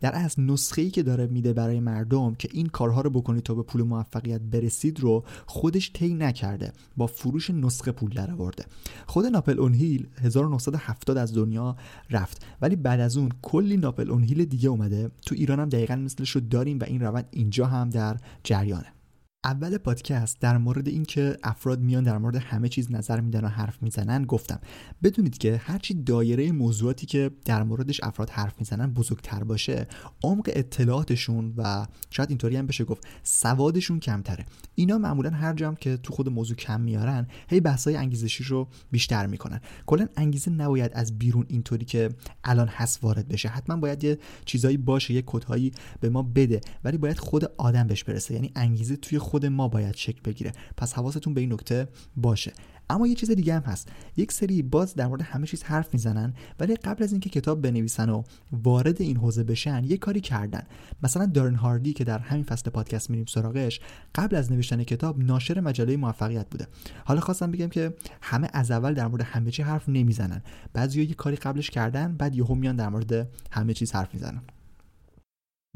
در 0.00 0.14
از 0.14 0.40
نسخه 0.40 0.82
ای 0.82 0.90
که 0.90 1.02
داره 1.02 1.26
میده 1.26 1.52
برای 1.52 1.80
مردم 1.80 2.34
که 2.34 2.48
این 2.52 2.66
کارها 2.66 3.00
رو 3.00 3.10
بکنید 3.10 3.42
تا 3.42 3.54
به 3.54 3.62
پول 3.62 3.82
موفقیت 3.82 4.40
برسید 4.40 5.00
رو 5.00 5.24
خودش 5.46 5.92
طی 5.92 6.14
نکرده. 6.14 6.72
با 6.96 7.06
فروش 7.06 7.50
نسخه 7.50 7.92
پول 7.92 8.10
در 8.10 8.30
آورده. 8.30 8.64
خود 9.06 9.26
ناپل 9.26 9.58
اون 9.58 9.74
هیل 9.74 10.06
1970 10.22 11.18
از 11.18 11.34
دنیا 11.34 11.76
رفت. 12.10 12.46
ولی 12.62 12.76
بعد 12.76 13.00
از 13.00 13.16
اون 13.16 13.28
کلی 13.42 13.76
ناپل 13.76 14.10
اون 14.10 14.22
هیل 14.22 14.44
دیگه 14.44 14.68
اومده. 14.68 15.10
تو 15.26 15.34
ایران 15.34 15.63
هم 15.64 15.68
دقیقا 15.68 15.96
مثلش 15.96 16.30
رو 16.30 16.40
داریم 16.40 16.78
و 16.78 16.84
این 16.84 17.00
روند 17.00 17.28
اینجا 17.30 17.66
هم 17.66 17.90
در 17.90 18.16
جریانه. 18.44 18.93
اول 19.44 19.78
پادکست 19.78 20.40
در 20.40 20.58
مورد 20.58 20.88
اینکه 20.88 21.36
افراد 21.42 21.80
میان 21.80 22.04
در 22.04 22.18
مورد 22.18 22.36
همه 22.36 22.68
چیز 22.68 22.92
نظر 22.92 23.20
میدن 23.20 23.44
و 23.44 23.48
حرف 23.48 23.82
می‌زنن 23.82 24.24
گفتم. 24.24 24.60
بدونید 25.02 25.38
که 25.38 25.60
هرچی 25.64 25.94
دایره 25.94 26.52
موضوعاتی 26.52 27.06
که 27.06 27.30
در 27.44 27.62
موردش 27.62 28.00
افراد 28.02 28.30
حرف 28.30 28.54
می‌زنن 28.58 28.92
بزرگتر 28.92 29.44
باشه 29.44 29.86
عمق 30.22 30.50
اطلاعاتشون 30.52 31.54
و 31.56 31.86
شاید 32.10 32.28
اینطوری 32.28 32.56
هم 32.56 32.66
بشه 32.66 32.84
گفت 32.84 33.06
سوادشون 33.22 34.00
کمتره. 34.00 34.46
اینا 34.74 34.98
معمولا 34.98 35.30
هر 35.30 35.52
جام 35.52 35.74
که 35.74 35.96
تو 35.96 36.12
خود 36.12 36.28
موضوع 36.28 36.56
کم 36.56 36.80
میارن 36.80 37.26
هی 37.48 37.60
بحثای 37.60 37.96
انگیزشی 37.96 38.44
رو 38.44 38.68
بیشتر 38.90 39.26
می‌کنن. 39.26 39.60
کلا 39.86 40.08
انگیزه 40.16 40.50
نباید 40.50 40.92
از 40.94 41.18
بیرون 41.18 41.46
اینطوری 41.48 41.84
که 41.84 42.08
الان 42.44 42.68
هست 42.68 43.04
وارد 43.04 43.28
بشه. 43.28 43.48
حتما 43.48 43.76
باید 43.76 44.04
یه 44.04 44.18
چیزایی 44.44 44.76
باشه 44.76 45.14
یه 45.14 45.22
کدهایی 45.26 45.72
به 46.00 46.08
ما 46.08 46.22
بده 46.22 46.60
ولی 46.84 46.98
باید 46.98 47.18
خود 47.18 47.44
آدم 47.44 47.86
بهش 47.86 48.04
برسه. 48.04 48.34
یعنی 48.34 48.52
انگیزه 48.56 48.96
توی 48.96 49.18
خود 49.18 49.33
ما 49.38 49.68
باید 49.68 49.96
شکل 49.96 50.20
بگیره. 50.24 50.52
پس 50.76 50.94
حواستون 50.94 51.34
به 51.34 51.40
این 51.40 51.52
نکته 51.52 51.88
باشه. 52.16 52.52
اما 52.90 53.06
یه 53.06 53.14
چیز 53.14 53.30
دیگه 53.30 53.54
هم 53.54 53.62
هست. 53.62 53.88
یک 54.16 54.32
سری 54.32 54.62
باز 54.62 54.94
در 54.94 55.06
مورد 55.06 55.22
همه 55.22 55.46
چیز 55.46 55.62
حرف 55.62 55.94
می‌زنن 55.94 56.34
ولی 56.60 56.74
قبل 56.74 57.04
از 57.04 57.12
اینکه 57.12 57.30
کتاب 57.30 57.62
بنویسن 57.62 58.10
و 58.10 58.22
وارد 58.52 59.02
این 59.02 59.16
حوزه 59.16 59.44
بشن 59.44 59.84
یه 59.84 59.96
کاری 59.96 60.20
کردن. 60.20 60.62
مثلا 61.02 61.26
دارن 61.26 61.54
هاردی 61.54 61.92
که 61.92 62.04
در 62.04 62.18
همین 62.18 62.44
فصل 62.44 62.70
پادکست 62.70 63.10
میریم 63.10 63.26
سراغش 63.26 63.80
قبل 64.14 64.36
از 64.36 64.52
نوشتن 64.52 64.82
کتاب 64.82 65.22
ناشر 65.22 65.60
مجله 65.60 65.96
موفقیت 65.96 66.50
بوده. 66.50 66.66
حالا 67.04 67.20
خواستم 67.20 67.50
بگم 67.50 67.68
که 67.68 67.94
همه 68.22 68.48
از 68.52 68.70
اول 68.70 68.94
در 68.94 69.06
مورد 69.06 69.22
همه 69.22 69.50
چی 69.50 69.62
حرف 69.62 69.88
نمی‌زنن. 69.88 70.42
بعضیا 70.72 71.04
یه 71.04 71.14
کاری 71.14 71.36
قبلش 71.36 71.70
کردن 71.70 72.16
بعد 72.16 72.34
یهو 72.34 72.54
میان 72.54 72.76
در 72.76 72.88
مورد 72.88 73.28
همه 73.50 73.74
چیز 73.74 73.92
حرف 73.92 74.14
می‌زنن. 74.14 74.42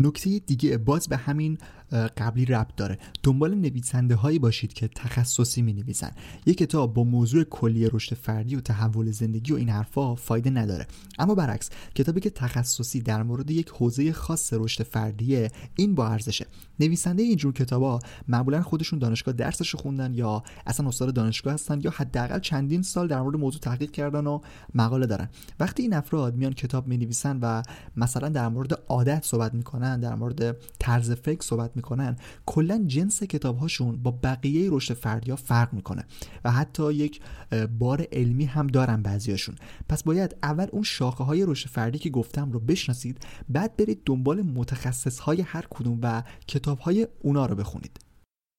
نکته 0.01 0.39
دیگه 0.39 0.79
باز 0.79 1.09
به 1.09 1.17
همین 1.17 1.59
قبلی 1.93 2.45
ربط 2.45 2.77
داره. 2.77 2.99
دنبال 3.23 3.55
نویسنده 3.55 4.15
هایی 4.15 4.39
باشید 4.39 4.73
که 4.73 4.89
تخصصی 4.89 5.63
می 5.63 5.73
نویسن 5.73 6.11
یک 6.47 6.59
کتاب 6.59 6.95
با 6.95 7.05
موضوع 7.05 7.45
کلی 7.45 7.89
رشد 7.89 8.15
فردی 8.15 8.57
و 8.57 8.61
تحول 8.61 9.11
زندگی 9.11 9.53
و 9.53 9.57
این 9.57 9.69
حرفا 9.69 10.15
فایده 10.15 10.51
نداره. 10.51 10.87
اما 11.19 11.35
برعکس 11.35 11.71
کتابی 11.95 12.21
که 12.21 12.31
تخصصی 12.31 13.01
در 13.01 13.23
مورد 13.23 13.51
یک 13.51 13.69
حوزه 13.69 14.13
خاص 14.13 14.53
رشد 14.53 14.83
فردیه 14.83 15.51
این 15.77 15.95
با 15.95 16.09
ارزشه. 16.09 16.47
نویسنده 16.81 17.23
اینجور 17.23 17.53
کتابا 17.53 17.99
معمولا 18.29 18.63
خودشون 18.63 18.99
دانشگاه 18.99 19.35
درسش 19.35 19.75
خوندن 19.75 20.15
یا 20.15 20.43
اصلا 20.67 20.89
استاد 20.89 21.15
دانشگاه 21.15 21.55
هستن 21.55 21.81
یا 21.81 21.91
حداقل 21.91 22.39
چندین 22.39 22.83
سال 22.83 23.09
در 23.09 23.21
مورد 23.21 23.37
موضوع 23.37 23.61
تحقیق 23.61 23.91
کردن 23.91 24.27
و 24.27 24.41
مقاله 24.75 25.07
دارن. 25.07 25.29
وقتی 25.61 25.83
این 25.83 25.95
افراد 25.95 26.37
میان 26.37 26.53
کتاب 26.53 26.87
می 26.87 26.97
نویسن 26.97 27.39
و 27.43 27.63
مثلا 27.97 28.29
در 28.29 28.49
مورد 28.49 28.73
عادت 28.89 29.25
صحبت 29.25 29.55
می‌کنن 29.55 30.01
در 30.01 30.15
مورد 30.15 30.57
طرز 30.79 31.13
فکر 31.13 31.43
صحبت 31.43 31.77
می‌کنن 31.79 32.17
کلا 32.47 32.85
جنس 32.87 33.23
کتابهاشون 33.23 33.97
با 34.03 34.11
بقیه 34.23 34.71
رشد 34.71 34.95
فردی 34.95 35.31
ها 35.31 35.37
فرق 35.37 35.73
می‌کنه 35.73 36.05
و 36.45 36.51
حتی 36.51 36.93
یک 36.93 37.21
بار 37.79 38.07
علمی 38.13 38.45
هم 38.45 38.67
دارن 38.67 39.03
بعضیاشون 39.03 39.55
پس 39.89 40.03
باید 40.03 40.37
اول 40.43 40.67
اون 40.73 40.83
شاخه 40.83 41.25
های 41.25 41.45
رشد 41.47 41.69
فردی 41.69 41.99
که 41.99 42.11
گفتم 42.11 42.53
رو 42.53 42.61
بشناسید 42.61 43.27
بعد 43.49 43.77
برید 43.77 44.03
دنبال 44.07 44.43
متخصص 44.43 45.19
های 45.19 45.41
هر 45.41 45.65
کدوم 45.71 45.99
و 46.03 46.23
کتاب 46.47 46.79
های 46.79 47.07
اونا 47.23 47.47
رو 47.47 47.55
بخونید. 47.55 48.08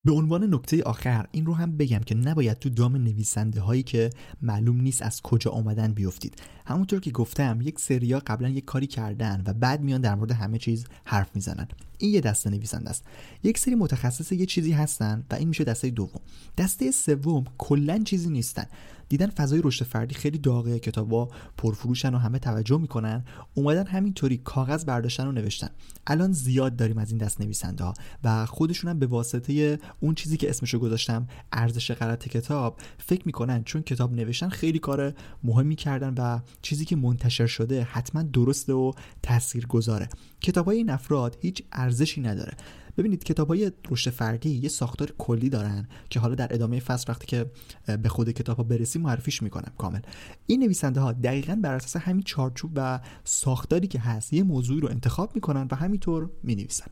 به 0.05 0.11
عنوان 0.11 0.53
نکته 0.53 0.83
آخر 0.83 1.27
این 1.31 1.45
رو 1.45 1.53
هم 1.53 1.77
بگم 1.77 1.99
که 1.99 2.15
نباید 2.15 2.59
تو 2.59 2.69
دام 2.69 2.95
نویسنده 2.95 3.61
هایی 3.61 3.83
که 3.83 4.09
معلوم 4.41 4.81
نیست 4.81 5.01
از 5.01 5.21
کجا 5.21 5.51
آمدن 5.51 5.93
بیفتید. 5.93 6.41
همونطور 6.65 6.99
که 6.99 7.11
گفتم 7.11 7.59
یک 7.61 7.79
سریا 7.79 8.21
قبلا 8.27 8.49
یک 8.49 8.65
کاری 8.65 8.87
کردن 8.87 9.43
و 9.45 9.53
بعد 9.53 9.81
میان 9.81 10.01
در 10.01 10.15
مورد 10.15 10.31
همه 10.31 10.57
چیز 10.57 10.85
حرف 11.05 11.35
می‌زنن. 11.35 11.67
این 11.97 12.11
یه 12.13 12.21
دسته 12.21 12.49
نویسنده 12.49 12.89
است. 12.89 13.05
یک 13.43 13.57
سری 13.57 13.75
متخصص 13.75 14.31
یه 14.31 14.45
چیزی 14.45 14.71
هستن 14.71 15.25
و 15.31 15.35
این 15.35 15.47
میشه 15.47 15.63
دسته 15.63 15.89
دوم. 15.89 16.21
دسته 16.57 16.91
سوم 16.91 17.45
کلا 17.57 17.97
چیزی 17.97 18.29
نیستن. 18.29 18.65
دیدن 19.09 19.27
فضای 19.27 19.61
رشد 19.63 19.85
فردی 19.85 20.15
خیلی 20.15 20.37
داغه 20.37 20.79
کتابا 20.79 21.29
پرفروشن 21.57 22.15
و 22.15 22.17
همه 22.17 22.39
توجه 22.39 22.77
می‌کنن. 22.77 23.23
اومدن 23.53 23.87
همینطوری 23.87 24.37
کاغذ 24.37 24.85
برداشتن 24.85 25.27
و 25.27 25.31
نوشتن. 25.31 25.69
الان 26.07 26.31
زیاد 26.31 26.75
داریم 26.75 26.97
از 26.97 27.09
این 27.09 27.17
دست 27.17 27.41
نویسنده 27.41 27.83
ها 27.83 27.93
و 28.23 28.45
خودشون 28.45 28.89
هم 28.89 28.99
به 28.99 29.05
واسطه 29.05 29.79
اون 29.99 30.15
چیزی 30.15 30.37
که 30.37 30.49
اسمشو 30.49 30.79
گذاشتم 30.79 31.27
ارزش 31.51 31.91
غلط 31.91 32.27
کتاب 32.27 32.79
فکر 32.97 33.21
می‌کنن 33.25 33.63
چون 33.63 33.81
کتاب 33.81 34.13
نوشتن 34.13 34.49
خیلی 34.49 34.79
کار 34.79 35.13
مهمی 35.43 35.75
کردن 35.75 36.13
و 36.17 36.39
چیزی 36.61 36.85
که 36.85 36.95
منتشر 36.95 37.47
شده 37.47 37.83
حتما 37.83 38.23
درسته 38.23 38.73
و 38.73 38.91
تاثیرگذاره. 39.23 40.09
کتاب 40.41 40.65
های 40.65 40.77
این 40.77 40.89
افراد 40.89 41.37
هیچ 41.41 41.63
ارزشی 41.71 42.21
نداره. 42.21 42.53
ببینید 42.99 43.23
کتاب 43.23 43.47
های 43.47 43.71
رشد 43.91 44.11
فردی 44.11 44.49
یه 44.49 44.69
ساختار 44.69 45.13
کلی 45.17 45.49
دارن 45.49 45.87
که 46.09 46.19
حالا 46.19 46.35
در 46.35 46.53
ادامه 46.53 46.79
فصل 46.79 47.05
وقتی 47.09 47.27
که 47.27 47.51
به 47.97 48.09
خود 48.09 48.31
کتاب 48.31 48.57
ها 48.57 48.63
برسیم 48.63 49.01
معرفیش 49.01 49.43
می‌کنم 49.43 49.71
کامل. 49.77 49.99
این 50.45 50.63
نویسنده 50.63 50.99
ها 50.99 51.11
دقیقا 51.11 51.59
بر 51.63 51.75
اساس 51.75 51.95
همین 51.95 52.23
چارچوب 52.23 52.71
و 52.75 52.99
ساختاری 53.23 53.87
که 53.87 53.99
هست 53.99 54.33
یه 54.33 54.43
موضوعی 54.43 54.79
رو 54.79 54.89
انتخاب 54.89 55.35
می‌کنن 55.35 55.67
و 55.71 55.75
همینطور 55.75 56.29
می‌نویسن. 56.43 56.91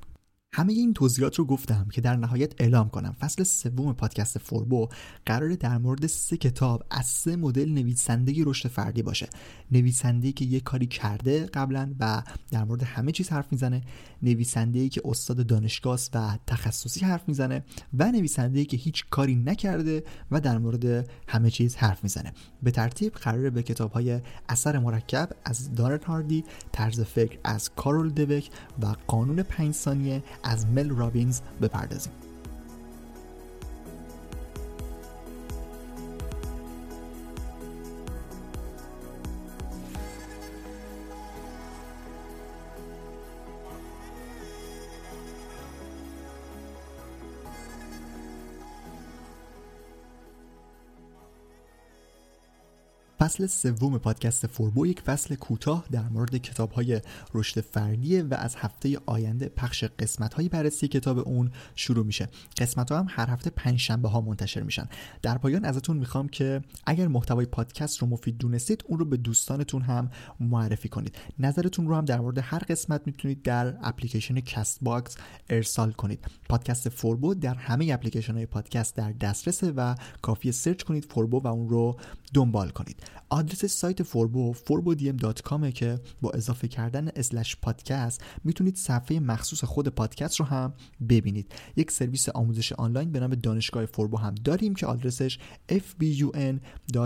همه 0.54 0.74
این 0.74 0.94
توضیحات 0.94 1.36
رو 1.36 1.46
گفتم 1.46 1.88
که 1.92 2.02
در 2.02 2.16
نهایت 2.16 2.62
اعلام 2.62 2.90
کنم. 2.90 3.16
فصل 3.20 3.44
سوم 3.44 3.94
پادکست 3.94 4.38
فوربو 4.38 4.88
قراره 5.26 5.56
در 5.56 5.78
مورد 5.78 6.08
سه 6.08 6.38
کتاب 6.38 6.84
از 6.92 7.06
سه 7.06 7.36
مدل 7.36 7.70
نویسندگی 7.70 8.44
رشد 8.44 8.70
فردی 8.70 9.02
باشه. 9.02 9.30
نویسنده‌ای 9.72 10.34
که 10.34 10.46
یه 10.46 10.60
کاری 10.60 10.88
کرده 10.88 11.46
قبلا 11.46 11.96
و 12.00 12.24
در 12.52 12.64
مورد 12.64 12.84
همه 12.84 13.12
چیز 13.12 13.30
حرف 13.30 13.52
می‌زنه. 13.52 13.82
نویسنده‌ای 14.22 14.90
که 14.90 15.02
استاد 15.06 15.48
دانشگاه 15.48 16.00
و 16.14 16.38
تخصصی 16.48 17.06
حرف 17.06 17.28
می‌زنه 17.28 17.64
و 17.98 18.12
نویسنده‌ای 18.12 18.66
که 18.66 18.78
هیچ 18.78 19.06
کاری 19.10 19.36
نکرده 19.36 20.04
و 20.32 20.42
در 20.42 20.58
مورد 20.58 21.10
همه 21.28 21.50
چیز 21.50 21.76
حرف 21.76 22.04
می‌زنه. 22.04 22.34
به 22.64 22.72
ترتیب 22.72 23.14
قراره 23.14 23.50
به 23.50 23.64
کتاب‌های 23.64 24.22
اثر 24.50 24.80
مرکب 24.80 25.30
از 25.46 25.74
دارن 25.76 26.04
هاردی 26.04 26.44
طرز 26.72 27.02
فکر 27.02 27.40
از 27.44 27.70
کارول 27.76 28.10
دوک 28.10 28.50
و 28.82 28.96
قانون 29.08 29.44
پنج 29.44 29.74
ثانیه 29.74 30.24
از 30.44 30.68
مل 30.68 30.90
رابینز 30.90 31.42
بپردازیم. 31.62 32.14
فصل 53.28 53.48
سوم 53.48 53.98
پادکست 53.98 54.48
فوربو 54.48 54.88
یک 54.88 55.02
فصل 55.02 55.36
کوتاه 55.36 55.86
در 55.92 56.10
مورد 56.10 56.38
کتاب 56.38 56.72
های 56.72 57.02
رشد 57.34 57.62
فردیه 57.62 58.24
و 58.24 58.34
از 58.34 58.56
هفته 58.56 58.98
آینده 59.06 59.50
پخش 59.50 59.84
قسمت 59.84 60.34
های 60.34 60.50
بررسی 60.50 60.88
کتابامون 60.88 61.52
شروع 61.76 62.06
میشه. 62.06 62.30
قسمت 62.58 62.92
ها 62.92 63.00
هم 63.00 63.08
هر 63.10 63.30
هفته 63.30 63.50
پنج 63.50 63.80
شنبه 63.80 64.10
ها 64.10 64.22
منتشر 64.22 64.62
میشن. 64.62 64.88
در 65.22 65.38
پایان 65.38 65.66
ازتون 65.66 65.98
می‌خوام 65.98 66.28
که 66.28 66.62
اگر 66.86 67.08
محتوای 67.08 67.46
پادکست 67.46 67.98
رو 67.98 68.08
مفید 68.08 68.38
دونستید 68.38 68.84
اون 68.88 69.00
رو 69.00 69.06
به 69.06 69.18
دوستانتون 69.18 69.82
هم 69.82 70.10
معرفی 70.40 70.90
کنید. 70.90 71.16
نظرتون 71.40 71.88
رو 71.88 71.96
هم 71.96 72.06
در 72.06 72.20
مورد 72.20 72.38
هر 72.38 72.60
قسمت 72.60 73.02
می‌تونید 73.06 73.42
در 73.42 73.78
اپلیکیشن 73.82 74.40
Castbox 74.40 75.18
ارسال 75.50 75.92
کنید. 75.92 76.26
پادکست 76.50 76.90
فوربو 76.90 77.34
در 77.34 77.56
همه 77.56 77.94
اپلیکیشن 77.94 78.34
های 78.34 78.46
پادکست 78.46 78.96
در 78.96 79.12
دسترسه 79.12 79.72
و 79.72 79.96
کافی 80.22 80.52
search 80.52 80.84
کنید 80.84 81.06
فوربو 81.06 81.42
و 81.42 81.48
اون 81.48 81.70
رو 81.70 81.98
دنبال 82.34 82.70
کنید. 82.70 83.04
آدرس 83.30 83.66
سایت 83.66 84.04
فوربو 84.04 84.54
forbodm.com 84.54 85.72
که 85.72 86.00
با 86.22 86.32
اضافه 86.32 86.68
کردن 86.68 87.08
slash 87.16 87.58
پادکست 87.62 88.24
می‌تونید 88.44 88.76
صفحه 88.76 89.20
مخصوص 89.20 89.64
خود 89.64 89.88
پادکست 89.88 90.36
رو 90.36 90.46
هم 90.46 90.74
ببینید. 91.10 91.52
یک 91.76 91.92
سرویس 91.92 92.30
آموزش 92.30 92.74
آنلاین 92.74 93.12
به 93.12 93.20
نام 93.20 93.36
دانشگاه 93.36 93.86
فوربو 93.86 94.18
هم 94.18 94.36
داریم 94.36 94.76
که 94.76 94.86
آدرسش 94.86 95.40
fbun.ir 95.70 96.98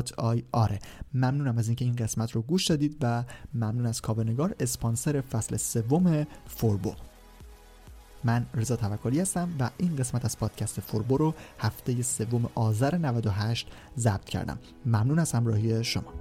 ممنونم 1.14 1.58
از 1.58 1.68
اینکه 1.68 1.86
این 1.86 1.96
قسمت 1.96 2.32
رو 2.32 2.42
گوش 2.42 2.68
دادید 2.68 2.98
و 3.02 3.24
ممنون 3.54 3.86
از 3.86 4.02
کاوه‌نگار 4.02 4.56
اسپانسر 4.60 5.22
فصل 5.22 5.58
سوم 5.58 6.28
فوربو. 6.48 7.11
من 8.24 8.46
رضا 8.54 8.76
توکلی 8.76 9.20
هستم 9.20 9.50
و 9.60 9.70
این 9.78 9.96
قسمت 9.96 10.26
از 10.26 10.38
پادکست 10.38 10.80
فوربو 10.80 11.18
رو 11.18 11.34
هفته 11.60 12.02
سوم 12.02 12.50
آذر 12.56 12.98
98 12.98 13.68
ضبط 13.98 14.26
کردم. 14.26 14.60
ممنون 14.86 15.20
از 15.20 15.32
همراهی 15.32 15.84
شما. 15.84 16.21